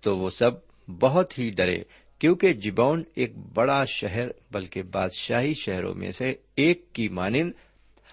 تو 0.00 0.18
وہ 0.18 0.30
سب 0.30 0.50
بہت 1.00 1.38
ہی 1.38 1.50
ڈرے۔ 1.50 1.82
کیونکہ 2.22 2.52
جبون 2.52 3.02
ایک 3.14 3.36
بڑا 3.36 3.84
شہر 3.84 4.28
بلکہ 4.50 4.82
بادشاہی 4.82 5.54
شہروں 5.54 5.94
میں 5.94 6.10
سے 6.10 6.34
ایک 6.54 6.92
کی 6.92 7.08
مانند 7.08 7.52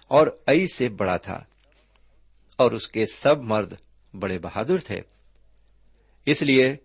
اور 0.07 0.27
ائی 0.47 0.67
سے 0.67 0.89
بڑا 0.89 1.17
تھا 1.17 1.43
اور 2.55 2.71
اس 2.71 2.87
کے 2.87 3.05
سب 3.05 3.43
مرد 3.43 3.73
بڑے 4.13 4.39
بہادر 4.39 4.77
تھے۔ 4.77 5.01
اس 6.25 6.41
لیے 6.41 6.75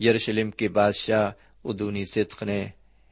یروشلم 0.00 0.50
کے 0.50 0.68
بادشاہ 0.68 1.30
ادونی 1.64 2.04
صدق 2.04 2.42
نے 2.42 2.66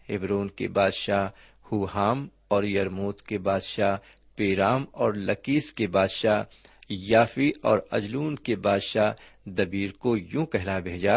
ابرون 0.09 0.49
کے 0.49 0.69
بادشاہ 0.69 1.29
ہوہام 1.73 2.29
اور 2.49 2.65
یرموت 2.65 3.23
کے 3.23 3.39
بادشاہ 3.39 3.97
پیرام 4.37 4.85
اور 4.93 5.13
لکیس 5.13 5.73
کے 5.73 5.87
بادشاہ 5.87 6.43
یافی 6.89 7.53
اور 7.63 7.79
اجلون 7.91 8.37
کے 8.37 8.57
بادشاہ 8.57 9.13
دبیر 9.45 9.91
کو 9.91 10.17
یوں 10.17 10.47
کہلا 10.47 10.79
بھیجا 10.79 11.17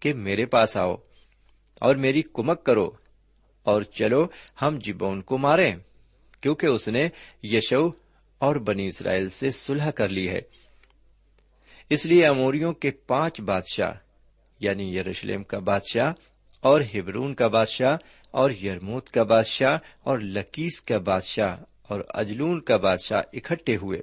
کہ 0.00 0.14
میرے 0.14 0.46
پاس 0.46 0.76
آؤ۔ 0.76 0.96
اور 1.80 1.96
میری 1.96 2.22
کمک 2.22 2.64
کرو 2.64 2.90
اور 3.62 3.82
چلو 3.82 4.26
ہم 4.62 4.78
جبون 4.80 5.22
کو 5.22 5.38
ماریں، 5.38 5.74
کیونکہ 6.40 6.66
اس 6.66 6.88
نے 6.88 7.08
یشو 7.42 7.88
اور 8.38 8.56
بنی 8.56 8.86
اسرائیل 8.86 9.28
سے 9.28 9.50
صلح 9.50 9.90
کر 9.90 10.08
لی 10.08 10.28
ہے۔ 10.28 10.40
اس 11.90 12.06
لیے 12.06 12.26
اموریوں 12.26 12.72
کے 12.72 12.90
پانچ 12.90 13.40
بادشاہ 13.40 13.92
یعنی 14.60 14.96
یروشلم 14.96 15.42
کا 15.42 15.58
بادشاہ 15.58 16.12
اور 16.60 16.80
ہبرون 16.80 17.34
کا 17.34 17.48
بادشاہ 17.48 17.96
اور 18.30 18.50
یرموت 18.50 19.10
کا 19.10 19.22
بادشاہ 19.22 19.78
اور 20.02 20.18
لکیس 20.18 20.80
کا 20.80 20.98
بادشاہ 20.98 21.56
اور 21.82 22.00
اجلون 22.08 22.60
کا 22.60 22.76
بادشاہ 22.76 23.22
اکٹھے 23.32 23.76
ہوئے۔ 23.76 23.98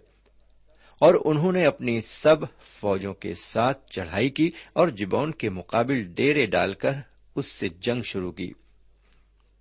اور 1.01 1.15
انہوں 1.25 1.51
نے 1.51 1.65
اپنی 1.65 2.01
سب 2.01 2.35
فوجوں 2.79 3.13
کے 3.13 3.33
ساتھ 3.33 3.91
چڑھائی 3.91 4.29
کی 4.29 4.51
اور 4.73 4.87
جبون 4.87 5.31
کے 5.31 5.49
مقابل 5.49 6.03
ڈیرے 6.03 6.45
ڈال 6.45 6.73
کر 6.73 6.91
اس 7.35 7.45
سے 7.45 7.69
جنگ 7.69 8.01
شروع 8.01 8.31
کی۔ 8.31 8.53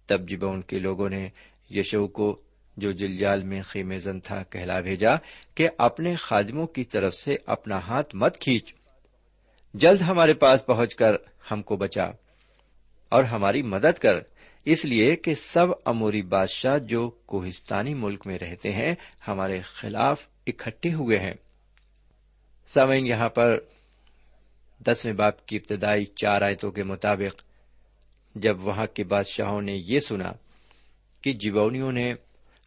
تب 0.07 0.29
جبون 0.29 0.63
کے 0.63 0.79
لوگوں 0.79 1.09
نے 1.09 1.29
یشو 1.71 2.09
کو، 2.09 2.43
جو 2.77 2.93
جلجال 2.93 3.43
میں 3.43 3.63
خیمے 3.63 3.99
زن 3.99 4.21
تھا، 4.21 4.43
کہلا 4.43 4.81
بھیجا 4.81 5.11
کہ 5.55 5.69
اپنے 5.79 6.17
خادموں 6.17 6.67
کی 6.67 6.85
طرف 6.85 7.15
سے 7.15 7.37
اپنا 7.47 7.79
ہاتھ 7.79 8.17
مت 8.17 8.39
کھینچ۔ 8.39 8.75
جلد 9.75 10.01
ہمارے 10.01 10.35
پاس 10.35 10.67
پہنچ 10.67 10.95
کر 10.95 11.13
ہم 11.51 11.63
کو 11.63 11.77
بچا 11.77 12.11
اور 13.09 13.25
ہماری 13.25 13.63
مدد 13.63 13.99
کر۔ 13.99 14.19
اس 14.65 14.85
لیے 14.85 15.17
کہ 15.17 15.35
سب 15.35 15.67
اموری 15.85 16.23
بادشاہ 16.23 16.79
جو 16.79 17.11
کوہستانی 17.11 17.95
ملک 17.95 18.27
میں 18.27 18.39
رہتے 18.39 18.73
ہیں، 18.73 18.95
ہمارے 19.29 19.61
خلاف 19.61 20.27
اکٹھے 20.47 20.93
ہوئے 20.93 21.19
ہیں۔ 21.19 21.35
سامعین، 22.67 23.07
یہاں 23.07 23.29
پر 23.29 23.59
دسویں 24.87 25.15
باپ 25.15 25.47
کی 25.47 25.57
ابتدائی 25.57 26.05
چار 26.05 26.43
آیتوں 26.43 26.71
کے 26.71 26.83
مطابق 26.83 27.52
جب 28.35 28.67
وہاں 28.67 28.87
کے 28.87 29.05
بادشاہوں 29.05 29.63
نے 29.63 29.73
یہ 29.73 30.01
سنا 30.01 30.33
کہ 31.21 31.33
جیبونیوں 31.33 31.93
نے 31.93 32.15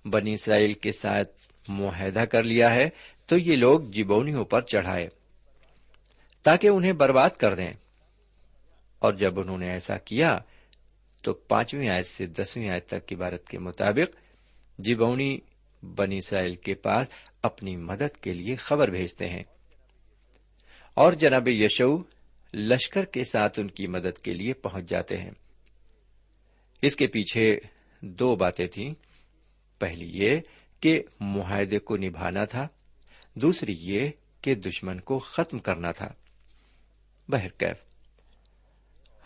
بنی 0.05 0.33
اسرائیل 0.33 0.73
کے 0.73 0.91
ساتھ 0.91 1.31
معاہدہ 1.67 2.19
کر 2.19 2.43
لیا 2.43 2.75
ہے، 2.75 2.89
تو 3.25 3.37
یہ 3.37 3.55
لوگ 3.55 3.79
جیبونیوں 3.79 4.45
پر 4.45 4.61
چڑھائے 4.61 5.09
تاکہ 6.43 6.67
انہیں 6.67 6.91
برباد 6.91 7.29
کر 7.29 7.55
دیں۔ 7.55 7.73
اور 8.99 9.13
جب 9.13 9.39
انہوں 9.39 9.57
نے 9.57 9.69
ایسا 9.69 9.97
کیا، 9.97 10.39
تو 11.21 11.33
پانچویں 11.33 11.89
آیت 11.89 12.05
سے 12.05 12.25
دسویں 12.25 12.69
آیت 12.69 12.87
تک 12.87 13.07
کی 13.07 13.15
کے 13.47 13.59
مطابق 13.59 14.15
جیبونی 14.79 15.37
بنی 15.83 16.17
اسرائیل 16.17 16.55
کے 16.55 16.75
پاس 16.75 17.07
اپنی 17.41 17.77
مدد 17.77 18.21
کے 18.21 18.33
لیے 18.33 18.55
خبر 18.55 18.87
بھیجتے 18.87 19.29
ہیں۔ 19.29 19.43
اور 20.93 21.13
جناب 21.13 21.47
یشو 21.47 21.97
لشکر 22.53 23.05
کے 23.05 23.23
ساتھ 23.23 23.59
ان 23.59 23.67
کی 23.67 23.87
مدد 23.87 24.17
کے 24.17 24.33
لیے 24.33 24.53
پہنچ 24.53 24.85
جاتے 24.89 25.17
ہیں۔ 25.17 25.31
اس 26.85 26.95
کے 26.95 27.07
پیچھے 27.07 27.59
دو 28.01 28.35
باتیں 28.35 28.67
تھیں۔ 28.67 28.93
پہلی 29.79 30.09
یہ 30.13 30.39
کہ 30.79 31.03
معاہدے 31.19 31.79
کو 31.79 31.97
نبھانا 31.97 32.45
تھا، 32.45 32.67
دوسری 33.33 33.75
یہ 33.79 34.09
کہ 34.41 34.55
دشمن 34.55 34.99
کو 34.99 35.19
ختم 35.19 35.59
کرنا 35.59 35.91
تھا۔ 35.91 36.13
بہرکیف 37.27 37.77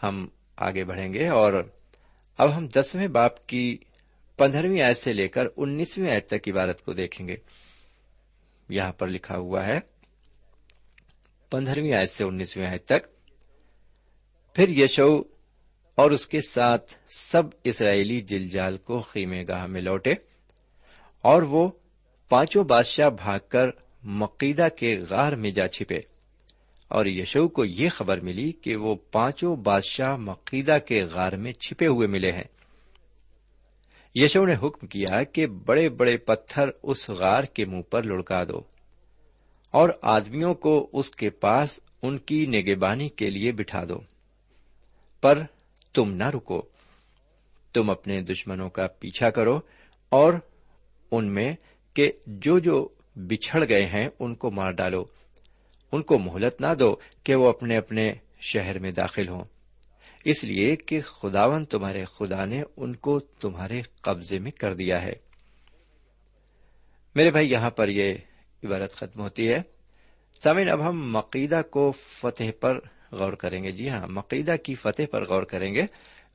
ہم 0.04 0.28
آگے 0.56 0.84
بڑھیں 0.84 1.14
گے 1.14 1.28
اور 1.28 1.72
اب 2.38 2.58
ہم 2.58 2.68
دسویں 2.68 3.08
باپ 3.08 3.46
کی 3.46 3.78
پندرہویں 4.38 4.82
آیت 4.82 4.98
سے 4.98 5.14
لے 5.14 5.28
کر 5.28 5.46
انیسویں 5.58 6.10
آیت 6.10 6.28
تک 6.28 6.50
عبارت 6.50 6.86
کو 6.86 6.94
دیکھیں 6.94 7.28
گے۔ 7.28 7.36
یہاں 8.70 8.94
پر 8.94 9.08
لکھا 9.08 9.38
ہوا 9.38 9.68
ہے، 9.68 9.80
پندرہویں 11.50 11.94
آیت 11.94 12.10
سے 12.10 12.24
انیسویں 12.24 12.68
آیت 12.68 12.86
تک، 12.86 13.30
پھر 14.56 14.70
یشو 14.70 15.39
اور 16.00 16.12
اس 16.12 16.28
کے 16.28 16.42
ساتھ 16.42 16.94
سب 17.08 17.44
اسرائیلی 17.64 18.22
جلجال 18.22 18.78
کو 18.78 19.02
خیمے 19.02 19.42
گاہ 19.48 19.66
میں 19.66 19.82
لوٹے 19.82 20.14
اور 21.22 21.42
وہ 21.42 21.72
پانچوں 22.30 22.64
بادشاہ 22.64 23.10
بھاگ 23.10 23.40
کر 23.50 23.66
مقیدہ 24.04 24.68
کے 24.78 25.00
غار 25.10 25.34
میں 25.34 25.52
جا 25.52 25.68
چھپے 25.68 26.00
اور 26.88 27.06
یشو 27.06 27.48
کو 27.48 27.66
یہ 27.66 27.90
خبر 27.90 28.20
ملی 28.20 28.52
کہ 28.52 28.76
وہ 28.76 28.96
پانچوں 28.96 29.56
بادشاہ 29.56 30.16
مقیدہ 30.16 30.78
کے 30.86 31.04
غار 31.04 31.34
میں 31.34 31.52
چھپے 31.52 31.88
ہوئے 31.88 32.08
ملے 32.08 32.32
ہیں۔ 32.32 32.44
یشو 34.16 34.46
نے 34.46 34.56
حکم 34.64 34.88
کیا 34.88 35.24
کہ 35.24 35.48
بڑے 35.48 35.90
بڑے 35.90 36.18
پتھر 36.18 36.64
اس 36.84 37.10
غار 37.10 37.44
کے 37.44 37.66
منہ 37.66 37.82
پر 37.82 38.04
لڑکا 38.04 38.44
دو 38.44 38.62
اور 39.72 39.90
آدمیوں 40.02 40.54
کو 40.54 40.90
اس 40.94 41.12
کے 41.12 41.30
پاس 41.30 41.80
ان 42.02 42.18
کی 42.18 42.46
نگبانی 42.46 43.10
کے 43.10 43.30
لیے 43.30 43.52
بٹھا 43.52 43.84
دو۔ 43.90 44.02
پر 45.22 45.44
تم 46.00 46.12
نہ 46.12 46.30
رکو۔ 46.30 46.62
تم 47.74 47.90
اپنے 47.90 48.22
دشمنوں 48.22 48.70
کا 48.70 48.88
پیچھا 48.88 49.30
کرو 49.30 49.60
اور 50.10 50.34
ان 51.12 51.26
میں 51.26 51.56
کہ 51.94 52.12
جو 52.26 52.60
جو 52.60 52.88
بچھڑ 53.16 53.64
گئے 53.70 53.86
ہیں 53.86 54.10
ان 54.20 54.36
کو 54.36 54.52
مار 54.52 54.72
ڈالو۔ 54.72 55.06
ان 55.92 56.02
کو 56.02 56.20
مہلت 56.20 56.62
نہ 56.62 56.74
دو 56.80 56.96
کہ 57.24 57.36
وہ 57.36 57.50
اپنے 57.50 57.78
اپنے 57.78 58.14
شہر 58.40 58.80
میں 58.80 58.92
داخل 58.92 59.28
ہوں۔ 59.28 59.44
اس 60.24 60.44
لیے 60.44 60.76
کہ 60.76 61.02
خداون 61.02 61.66
تمہارے 61.66 62.06
خدا 62.06 62.46
نے 62.46 62.64
ان 62.78 62.96
کو 62.96 63.20
تمہارے 63.20 63.82
قبضے 64.02 64.40
میں 64.40 64.52
کر 64.52 64.74
دیا 64.74 65.02
ہے۔ 65.02 65.14
میرے 67.16 67.32
بھائی، 67.32 67.52
یہاں 67.52 67.70
پر 67.70 67.88
یہ 67.88 68.14
عبارت 68.64 68.94
ختم 68.94 69.22
ہوتی 69.22 69.50
ہے۔ 69.50 69.62
سامن 70.44 70.70
اب 70.70 70.90
ہم 70.90 71.12
مقیدہ 71.12 71.62
کو 71.72 71.92
فتح 71.92 72.44
پر 72.60 72.80
غور 73.12 73.34
کریں 73.34 73.64
گے۔ 73.64 73.72
جی 73.72 73.90
ہاں 73.90 74.08
مقیدہ 74.08 74.56
کی 74.64 74.76
فتح 74.76 75.02
پر 75.12 75.26
غور 75.26 75.44
کریں 75.44 75.76
گے۔ 75.76 75.82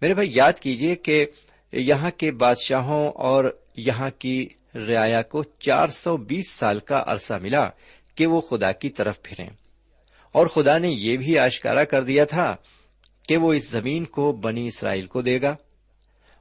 میرے 0.01 0.15
بھائی، 0.15 0.31
یاد 0.33 0.53
کیجیے 0.53 0.95
کہ 0.95 1.27
یہاں 1.73 2.11
کے 2.11 2.33
بادشاہوں 2.33 3.11
اور 3.11 3.61
یہاں 3.77 4.11
کی 4.19 4.49
رعایا 4.75 5.23
کو 5.23 5.45
چار 5.45 5.89
سو 5.89 6.17
بیس 6.17 6.51
سال 6.51 6.79
کا 6.79 7.05
عرصہ 7.07 7.35
ملا 7.35 7.71
کہ 8.15 8.27
وہ 8.27 8.41
خدا 8.41 8.73
کی 8.73 8.91
طرف 8.91 9.23
پھریں۔ 9.23 9.49
اور 10.33 10.47
خدا 10.47 10.79
نے 10.79 10.89
یہ 10.89 11.17
بھی 11.17 11.39
آشکارا 11.39 11.85
کر 11.85 12.03
دیا 12.03 12.25
تھا 12.25 12.57
کہ 13.29 13.37
وہ 13.37 13.53
اس 13.53 13.71
زمین 13.71 14.05
کو 14.05 14.33
بنی 14.33 14.67
اسرائیل 14.67 15.07
کو 15.07 15.23
دے 15.23 15.43
گا۔ 15.43 15.57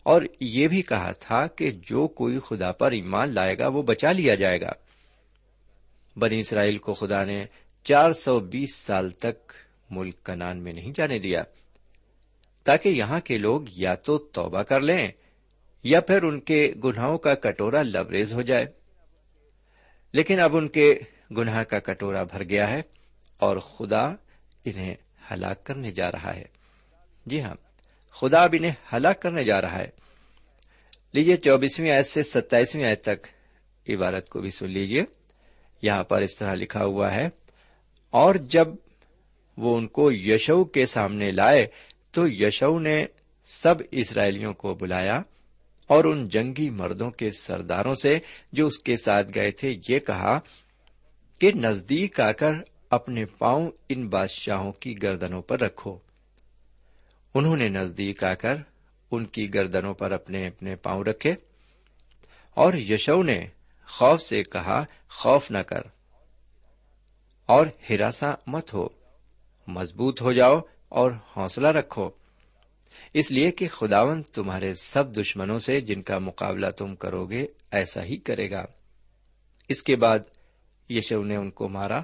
اور 0.04 0.22
یہ 0.40 0.68
بھی 0.68 0.82
کہا 0.82 1.12
تھا 1.12 1.48
کہ 1.48 1.72
جو 1.72 2.08
کوئی 2.08 2.40
خدا 2.40 2.72
پر 2.72 2.92
ایمان 2.92 3.30
لائے 3.34 3.58
گا 3.58 3.68
وہ 3.68 3.84
بچا 3.84 4.12
لیا 4.12 4.36
جائے 4.36 4.62
گا۔ 4.62 4.72
بنی 6.16 6.40
اسرائیل 6.40 6.78
کو 6.78 6.94
خدا 6.94 7.24
نے 7.24 7.46
چار 7.84 8.12
سو 8.12 8.40
بیس 8.40 8.76
سال 8.76 9.10
تک 9.10 9.52
ملک 9.94 10.24
کنان 10.26 10.58
میں 10.58 10.74
نہیں 10.74 10.92
جانے 10.96 11.20
دیا۔ 11.20 11.44
تاکہ 12.64 12.90
یہاں 12.90 13.20
کے 13.20 13.38
لوگ 13.38 13.62
یا 13.70 13.96
تو 13.96 14.18
توبہ 14.18 14.64
کر 14.64 14.82
لیں 14.82 15.08
یا 15.84 16.02
پھر 16.02 16.24
ان 16.24 16.40
کے 16.40 16.74
گناہوں 16.84 17.18
کا 17.18 17.34
کٹورا 17.36 17.82
لبریز 17.82 18.34
ہو 18.34 18.42
جائے۔ 18.42 18.66
لیکن 20.14 20.40
اب 20.40 20.58
ان 20.58 20.68
کے 20.68 21.00
گناہ 21.38 21.64
کا 21.64 21.80
کٹورا 21.80 22.24
بھر 22.24 22.44
گیا 22.44 22.70
ہے 22.70 22.82
اور 23.38 23.58
خدا 23.58 24.04
انہیں 24.66 24.96
ہلاک 25.32 25.64
کرنے 25.64 25.92
جا 25.92 26.12
رہا 26.12 26.36
ہے۔ 26.36 26.46
جی 27.26 27.42
ہاں 27.42 27.56
خدا 28.12 28.44
اب 28.44 28.56
انہیں 28.58 28.76
ہلاک 28.94 29.22
کرنے 29.22 29.44
جا 29.44 29.62
رہا 29.62 29.78
ہے۔ 29.78 29.90
لیجیے 31.14 31.38
چوبیسویں 31.38 31.92
آیت 31.92 32.06
سے 32.06 32.24
ستائیسویں 32.24 32.86
آیت 32.86 33.04
تک 33.04 33.28
عبارت 33.90 34.30
کو 34.30 34.40
بھی 34.42 34.52
سن 34.52 34.70
لیجیے 34.70 35.04
یہاں 35.82 36.04
پر 36.04 36.22
اس 36.22 36.36
طرح 36.36 36.54
لکھا 36.54 36.84
ہوا 36.86 37.14
ہے، 37.14 37.30
اور 38.14 38.36
جب 38.36 38.68
وہ 39.58 39.78
ان 39.78 39.88
کو 39.88 40.12
یشو 40.12 40.64
کے 40.64 40.86
سامنے 40.86 41.32
لائے، 41.32 41.68
تو 42.12 42.28
یشو 42.28 42.80
نے 42.80 43.06
سب 43.46 43.76
اسرائیلیوں 43.92 44.54
کو 44.54 44.74
بلایا 44.74 45.22
اور 45.88 46.04
ان 46.04 46.30
جنگی 46.30 46.70
مردوں 46.70 47.12
کے 47.12 47.32
سرداروں 47.32 47.96
سے 47.96 48.20
جو 48.54 48.68
اس 48.68 48.80
کے 48.80 48.98
ساتھ 48.98 49.28
گئے 49.36 49.52
تھے 49.52 49.78
یہ 49.90 50.00
کہا 50.00 50.40
کہ 51.40 51.52
نزدیک 51.56 52.20
آ 52.20 52.32
کر 52.32 52.52
اپنے 52.90 53.26
پاؤں 53.26 53.72
ان 53.90 54.08
بادشاہوں 54.08 54.72
کی 54.72 55.04
گردنوں 55.04 55.42
پر 55.42 55.60
رکھو۔ 55.60 55.98
انہوں 57.34 57.58
نے 57.58 57.70
نزدیک 57.70 58.24
آ 58.24 58.34
کر 58.34 58.56
ان 59.12 59.26
کی 59.26 59.54
گردنوں 59.54 59.94
پر 59.94 60.12
اپنے 60.12 60.48
اپنے 60.48 60.76
پاؤں 60.76 61.04
رکھے 61.04 61.34
اور 62.50 62.74
یشو 62.74 63.24
نے 63.24 63.48
خوف 63.88 64.22
سے 64.22 64.44
کہا، 64.44 64.86
خوف 65.10 65.52
نہ 65.52 65.58
کر 65.58 65.82
اور 67.46 67.68
ہراساں 67.90 68.36
مت 68.48 68.74
ہو۔ 68.74 68.88
مضبوط 69.68 70.22
ہو 70.22 70.34
جاؤ 70.34 70.60
اور 70.90 71.12
حوصلہ 71.38 71.68
رکھو۔ 71.68 72.10
اس 73.14 73.32
لیے 73.32 73.52
کہ 73.52 73.68
خداون 73.68 74.24
تمہارے 74.24 74.74
سب 74.74 75.18
دشمنوں 75.18 75.60
سے 75.60 75.82
جن 75.82 76.02
کا 76.02 76.18
مقابلہ 76.18 76.68
تم 76.70 76.96
کرو 76.96 77.26
گے 77.26 77.48
ایسا 77.72 78.04
ہی 78.04 78.18
کرے 78.18 78.52
گا۔ 78.52 78.66
اس 79.70 79.84
کے 79.84 79.96
بعد 79.96 80.20
یشو 80.90 81.24
نے 81.24 81.36
ان 81.36 81.52
کو 81.52 81.70
مارا 81.70 82.02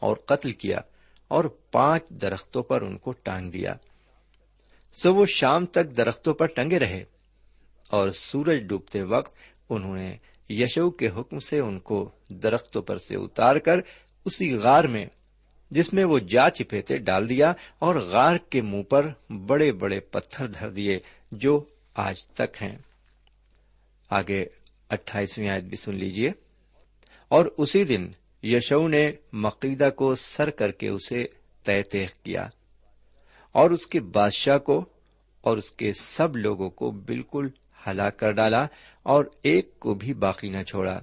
اور 0.00 0.16
قتل 0.16 0.52
کیا 0.52 0.78
اور 1.28 1.44
پانچ 1.44 2.08
درختوں 2.08 2.62
پر 2.62 2.82
ان 2.82 2.98
کو 2.98 3.12
ٹانگ 3.12 3.50
دیا۔ 3.50 3.74
سو 5.02 5.14
وہ 5.14 5.26
شام 5.26 5.66
تک 5.66 5.96
درختوں 5.96 6.34
پر 6.34 6.46
ٹنگے 6.46 6.78
رہے 6.78 7.04
اور 7.88 8.08
سورج 8.08 8.62
ڈوبتے 8.62 9.02
وقت 9.02 9.34
انہوں 9.68 9.96
نے 9.96 10.16
یشو 10.50 10.90
کے 10.90 11.08
حکم 11.08 11.38
سے 11.38 11.58
ان 11.58 11.78
کو 11.78 12.10
درختوں 12.28 12.82
پر 12.82 12.96
سے 12.96 13.16
اتار 13.16 13.56
کر 13.56 13.76
اسی 14.24 14.54
غار 14.54 14.84
میں 14.84 15.06
جس 15.70 15.92
میں 15.92 16.04
وہ 16.04 16.18
جا 16.18 16.50
چپے 16.50 16.82
تھے 16.82 16.96
ڈال 16.96 17.28
دیا 17.28 17.52
اور 17.78 17.94
غار 17.94 18.36
کے 18.36 18.62
منہ 18.62 18.82
پر 18.82 19.08
بڑے 19.46 19.72
بڑے 19.72 20.00
پتھر 20.00 20.46
دھر 20.46 20.68
دیے 20.68 20.98
جو 21.32 21.64
آج 21.94 22.26
تک 22.26 22.62
ہیں۔ 22.62 22.78
آگے 24.10 24.46
اٹھائیسویں 24.88 25.48
آیت 25.48 25.64
بھی 25.64 25.76
سن 25.76 25.94
لیجیے 25.94 26.32
اور 27.28 27.46
اسی 27.56 27.84
دن 27.84 28.08
یشو 28.42 28.88
نے 28.88 29.12
مقیدہ 29.32 29.90
کو 29.96 30.14
سر 30.14 30.50
کر 30.50 30.70
کے 30.70 30.88
اسے 30.88 31.26
طے 31.64 31.82
تہ 31.82 31.98
کیا 32.24 32.48
اور 33.52 33.70
اس 33.70 33.86
کے 33.86 34.00
بادشاہ 34.00 34.58
کو 34.58 34.84
اور 35.40 35.56
اس 35.56 35.70
کے 35.70 35.92
سب 35.92 36.36
لوگوں 36.36 36.70
کو 36.70 36.90
بالکل 36.90 37.48
ہلاک 37.86 38.18
کر 38.18 38.30
ڈالا 38.30 38.66
اور 39.02 39.24
ایک 39.42 39.80
کو 39.80 39.94
بھی 39.94 40.14
باقی 40.14 40.48
نہ 40.48 40.62
چھوڑا۔ 40.62 41.00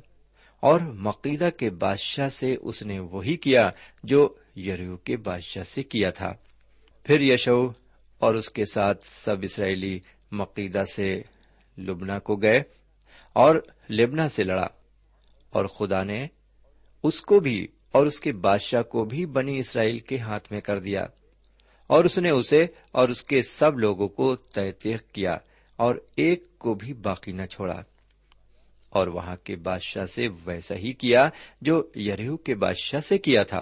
اور 0.60 0.82
مقیدہ 0.82 1.49
کے 1.58 1.69
بادشاہ 1.69 2.30
سے 2.30 2.56
اس 2.62 2.84
نے 2.84 2.99
وہی 2.99 3.36
کیا 3.36 3.69
جو 4.03 4.36
یریو 4.58 4.98
کے 4.98 5.17
بادشاہ 5.17 5.63
سے 5.63 5.84
کیا 5.84 6.10
تھا۔ 6.10 6.34
پھر 7.04 7.22
یشو 7.22 7.67
اور 8.20 8.36
اس 8.36 8.50
کے 8.50 8.65
ساتھ 8.65 9.04
سب 9.08 9.36
اسرائیلی 9.41 10.00
مقیدہ 10.32 10.84
سے 10.96 11.22
لبنا 11.78 12.20
کو 12.20 12.36
گئے 12.36 12.62
اور 13.34 13.56
لبنا 13.89 14.30
سے 14.30 14.43
لڑا 14.43 14.67
اور 15.50 15.65
خدا 15.65 16.04
نے 16.04 16.28
اس 17.04 17.22
کو 17.22 17.39
بھی 17.39 17.67
اور 17.91 18.06
اس 18.06 18.20
کے 18.20 18.32
بادشاہ 18.32 18.82
کو 18.82 19.06
بھی 19.06 19.26
بنی 19.26 19.60
اسرائیل 19.60 20.00
کے 20.00 20.17
ہاتھ 20.17 20.52
میں 20.52 20.62
کر 20.62 20.80
دیا 20.80 21.08
اور 21.88 22.06
اس 22.06 22.17
نے 22.17 22.30
اسے 22.30 22.65
اور 22.91 23.10
اس 23.10 23.24
کے 23.24 23.41
سب 23.41 23.80
لوگوں 23.80 24.08
کو 24.08 24.36
تہ 24.36 24.72
تیخ 24.80 25.04
کیا 25.13 25.38
اور 25.76 25.96
ایک 26.15 26.60
کو 26.60 26.74
بھی 26.74 26.93
باقی 26.93 27.32
نہ 27.32 27.46
چھوڑا۔ 27.46 27.82
اور 28.89 29.08
وہاں 29.08 29.36
کے 29.43 29.56
بادشاہ 29.56 30.06
سے 30.06 30.28
ویسا 30.46 30.76
ہی 30.76 30.93
کیا 30.93 31.30
جو 31.62 31.89
یریو 31.96 32.38
کے 32.38 32.56
بادشاہ 32.56 33.00
سے 33.00 33.17
کیا 33.17 33.43
تھا۔ 33.43 33.62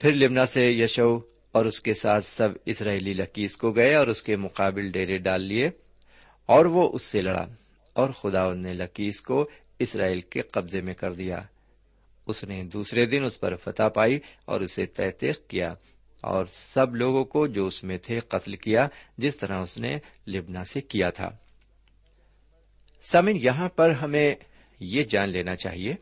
پھر 0.00 0.12
لمنا 0.12 0.46
سے 0.46 0.70
یشو 0.70 1.18
اور 1.52 1.64
اس 1.64 1.80
کے 1.80 1.94
ساتھ 1.94 2.24
سب 2.24 2.48
اسرائیلی 2.66 3.12
لکیس 3.12 3.56
کو 3.56 3.70
گئے 3.70 3.94
اور 3.94 4.06
اس 4.06 4.22
کے 4.22 4.36
مقابل 4.36 4.90
ڈیرے 4.90 5.18
ڈال 5.18 5.42
لیے 5.42 5.70
اور 6.46 6.64
وہ 6.64 6.90
اس 6.92 7.02
سے 7.02 7.22
لڑا 7.22 7.46
اور 7.92 8.10
خدا 8.10 8.54
نے 8.54 8.74
لکیس 8.74 9.20
کو 9.20 9.48
اسرائیل 9.78 10.20
کے 10.20 10.40
قبضے 10.40 10.80
میں 10.80 10.94
کر 10.94 11.12
دیا۔ 11.12 11.40
اس 12.26 12.44
نے 12.44 12.62
دوسرے 12.62 13.06
دن 13.06 13.24
اس 13.24 13.40
پر 13.40 13.56
فتح 13.56 13.82
پائی 13.94 14.18
اور 14.44 14.60
اسے 14.60 14.86
تحتیق 14.86 15.48
کیا 15.48 15.74
اور 16.20 16.44
سب 16.52 16.94
لوگوں 16.94 17.24
کو 17.24 17.46
جو 17.46 17.66
اس 17.66 17.84
میں 17.84 17.98
تھے 17.98 18.20
قتل 18.20 18.56
کیا 18.56 18.88
جس 19.18 19.36
طرح 19.36 19.62
اس 19.62 19.78
نے 19.78 19.98
لبنا 20.26 20.64
سے 20.64 20.80
کیا 20.80 21.10
تھا۔ 21.10 21.28
سمن 23.02 23.36
یہاں 23.36 23.68
پر 23.68 23.90
ہمیں 23.90 24.34
یہ 24.80 25.02
جان 25.02 25.28
لینا 25.28 25.56
چاہیے 25.56 25.94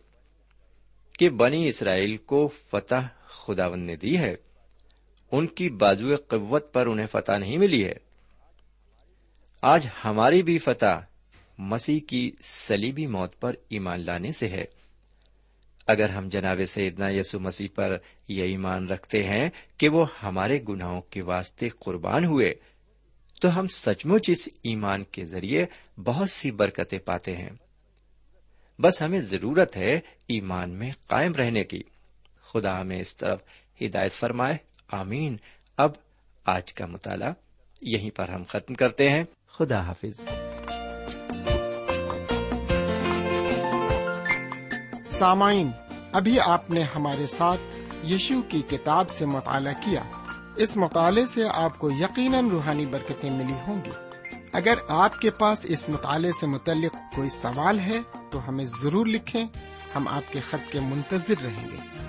کہ 1.19 1.31
بنی 1.31 1.69
اسرائیل 1.69 2.17
کو 2.17 2.49
فتح 2.71 3.18
خداون 3.39 3.81
نے 3.81 3.97
دی 3.97 4.19
ہے، 4.19 4.37
ان 5.33 5.47
کی 5.47 5.71
بازو 5.71 6.15
قوت 6.29 6.73
پر 6.73 6.87
انہیں 6.87 7.07
فتح 7.07 7.39
نہیں 7.39 7.59
ملی 7.59 7.85
ہے۔ 7.85 7.95
آج 9.63 9.87
ہماری 10.05 10.43
بھی 10.43 10.59
فتح 10.59 11.01
مسیح 11.59 12.01
کی 12.09 12.31
سلیبی 12.43 13.07
موت 13.07 13.41
پر 13.41 13.55
ایمان 13.69 14.01
لانے 14.01 14.33
سے 14.33 14.49
ہے۔ 14.49 14.65
اگر 15.87 16.09
ہم 16.09 16.29
جناب 16.29 16.61
سیدنا 16.67 17.09
یسو 17.09 17.41
مسیح 17.41 17.69
پر 17.75 17.97
یہ 18.29 18.43
ایمان 18.43 18.89
رکھتے 18.89 19.23
ہیں 19.23 19.51
کہ 19.77 19.89
وہ 19.89 20.07
ہمارے 20.23 20.59
گناہوں 20.69 21.01
کے 21.01 21.23
واسطے 21.23 21.69
قربان 21.69 22.25
ہوئے، 22.25 22.55
تو 23.41 23.59
ہم 23.59 23.67
سچ 23.67 24.07
مچ 24.07 24.31
اس 24.31 24.49
ایمان 24.63 25.05
کے 25.05 25.25
ذریعے 25.25 25.67
بہت 26.05 26.31
سی 26.31 26.51
برکتیں 26.51 26.99
پاتے 26.99 27.37
ہیں۔ 27.37 27.51
بس 28.79 29.03
ہمیں 29.03 29.21
ضرورت 29.21 29.77
ہے 29.77 30.01
ایمان 30.27 30.71
میں 30.71 30.93
قائم 31.07 31.35
رہنے 31.35 31.65
کی۔ 31.65 31.83
خدا 32.53 32.81
ہمیں 32.81 33.01
اس 33.01 33.17
طرف 33.17 33.39
ہدایت 33.83 34.13
فرمائے۔ 34.13 34.57
آمین۔ 34.93 35.37
اب 35.77 35.91
آج 36.45 36.73
کا 36.73 36.87
مطالعہ 36.87 37.33
یہیں 37.81 38.11
پر 38.17 38.29
ہم 38.29 38.43
ختم 38.49 38.75
کرتے 38.75 39.11
ہیں۔ 39.11 39.25
خدا 39.51 39.81
حافظ۔ 39.81 40.25
سامعین، 45.07 45.71
ابھی 46.13 46.41
آپ 46.41 46.71
نے 46.71 46.83
ہمارے 46.83 47.27
ساتھ 47.27 47.61
یشو 48.07 48.43
کی 48.43 48.63
کتاب 48.71 49.11
سے 49.11 49.27
مطالعہ 49.27 49.73
کیا۔ 49.73 50.03
اس 50.57 50.77
مطالعے 50.77 51.27
سے 51.27 51.45
آپ 51.55 51.79
کو 51.79 51.91
یقیناً 51.91 52.49
روحانی 52.49 52.87
برکتیں 52.87 53.31
ملی 53.31 53.55
ہوں 53.67 53.85
گی۔ 53.85 53.91
اگر 54.53 54.75
آپ 54.89 55.21
کے 55.21 55.31
پاس 55.31 55.67
اس 55.69 55.89
مطالعے 55.89 56.33
سے 56.33 56.47
متعلق 56.47 57.17
کوئی 57.17 57.29
سوال 57.29 57.79
ہے 57.79 57.99
تو 58.31 58.49
ہمیں 58.49 58.65
ضرور 58.65 59.07
لکھیں۔ 59.07 59.45
ہم 59.97 60.09
آپ 60.09 60.33
کے 60.33 60.41
خط 60.41 60.73
کے 60.73 60.81
منتظر 60.81 61.35
رہیں 61.43 61.69
گے۔ 61.69 62.09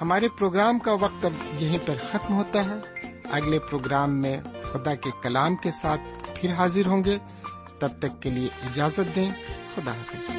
ہمارے 0.00 0.28
پروگرام 0.28 0.78
کا 0.78 0.92
وقت 0.92 1.24
اب 1.24 1.32
یہیں 1.62 1.78
پر 1.86 1.94
ختم 2.10 2.34
ہوتا 2.34 2.64
ہے۔ 2.64 2.74
اگلے 3.30 3.58
پروگرام 3.58 4.20
میں 4.20 4.40
خدا 4.62 4.94
کے 4.94 5.10
کلام 5.22 5.56
کے 5.56 5.70
ساتھ 5.70 6.00
پھر 6.34 6.52
حاضر 6.52 6.86
ہوں 6.86 7.04
گے۔ 7.04 7.18
تب 7.78 7.88
تک 7.98 8.22
کے 8.22 8.30
لیے 8.30 8.46
اجازت 8.46 9.16
دیں۔ 9.16 9.30
خدا 9.74 9.92
حافظ۔ 9.92 10.36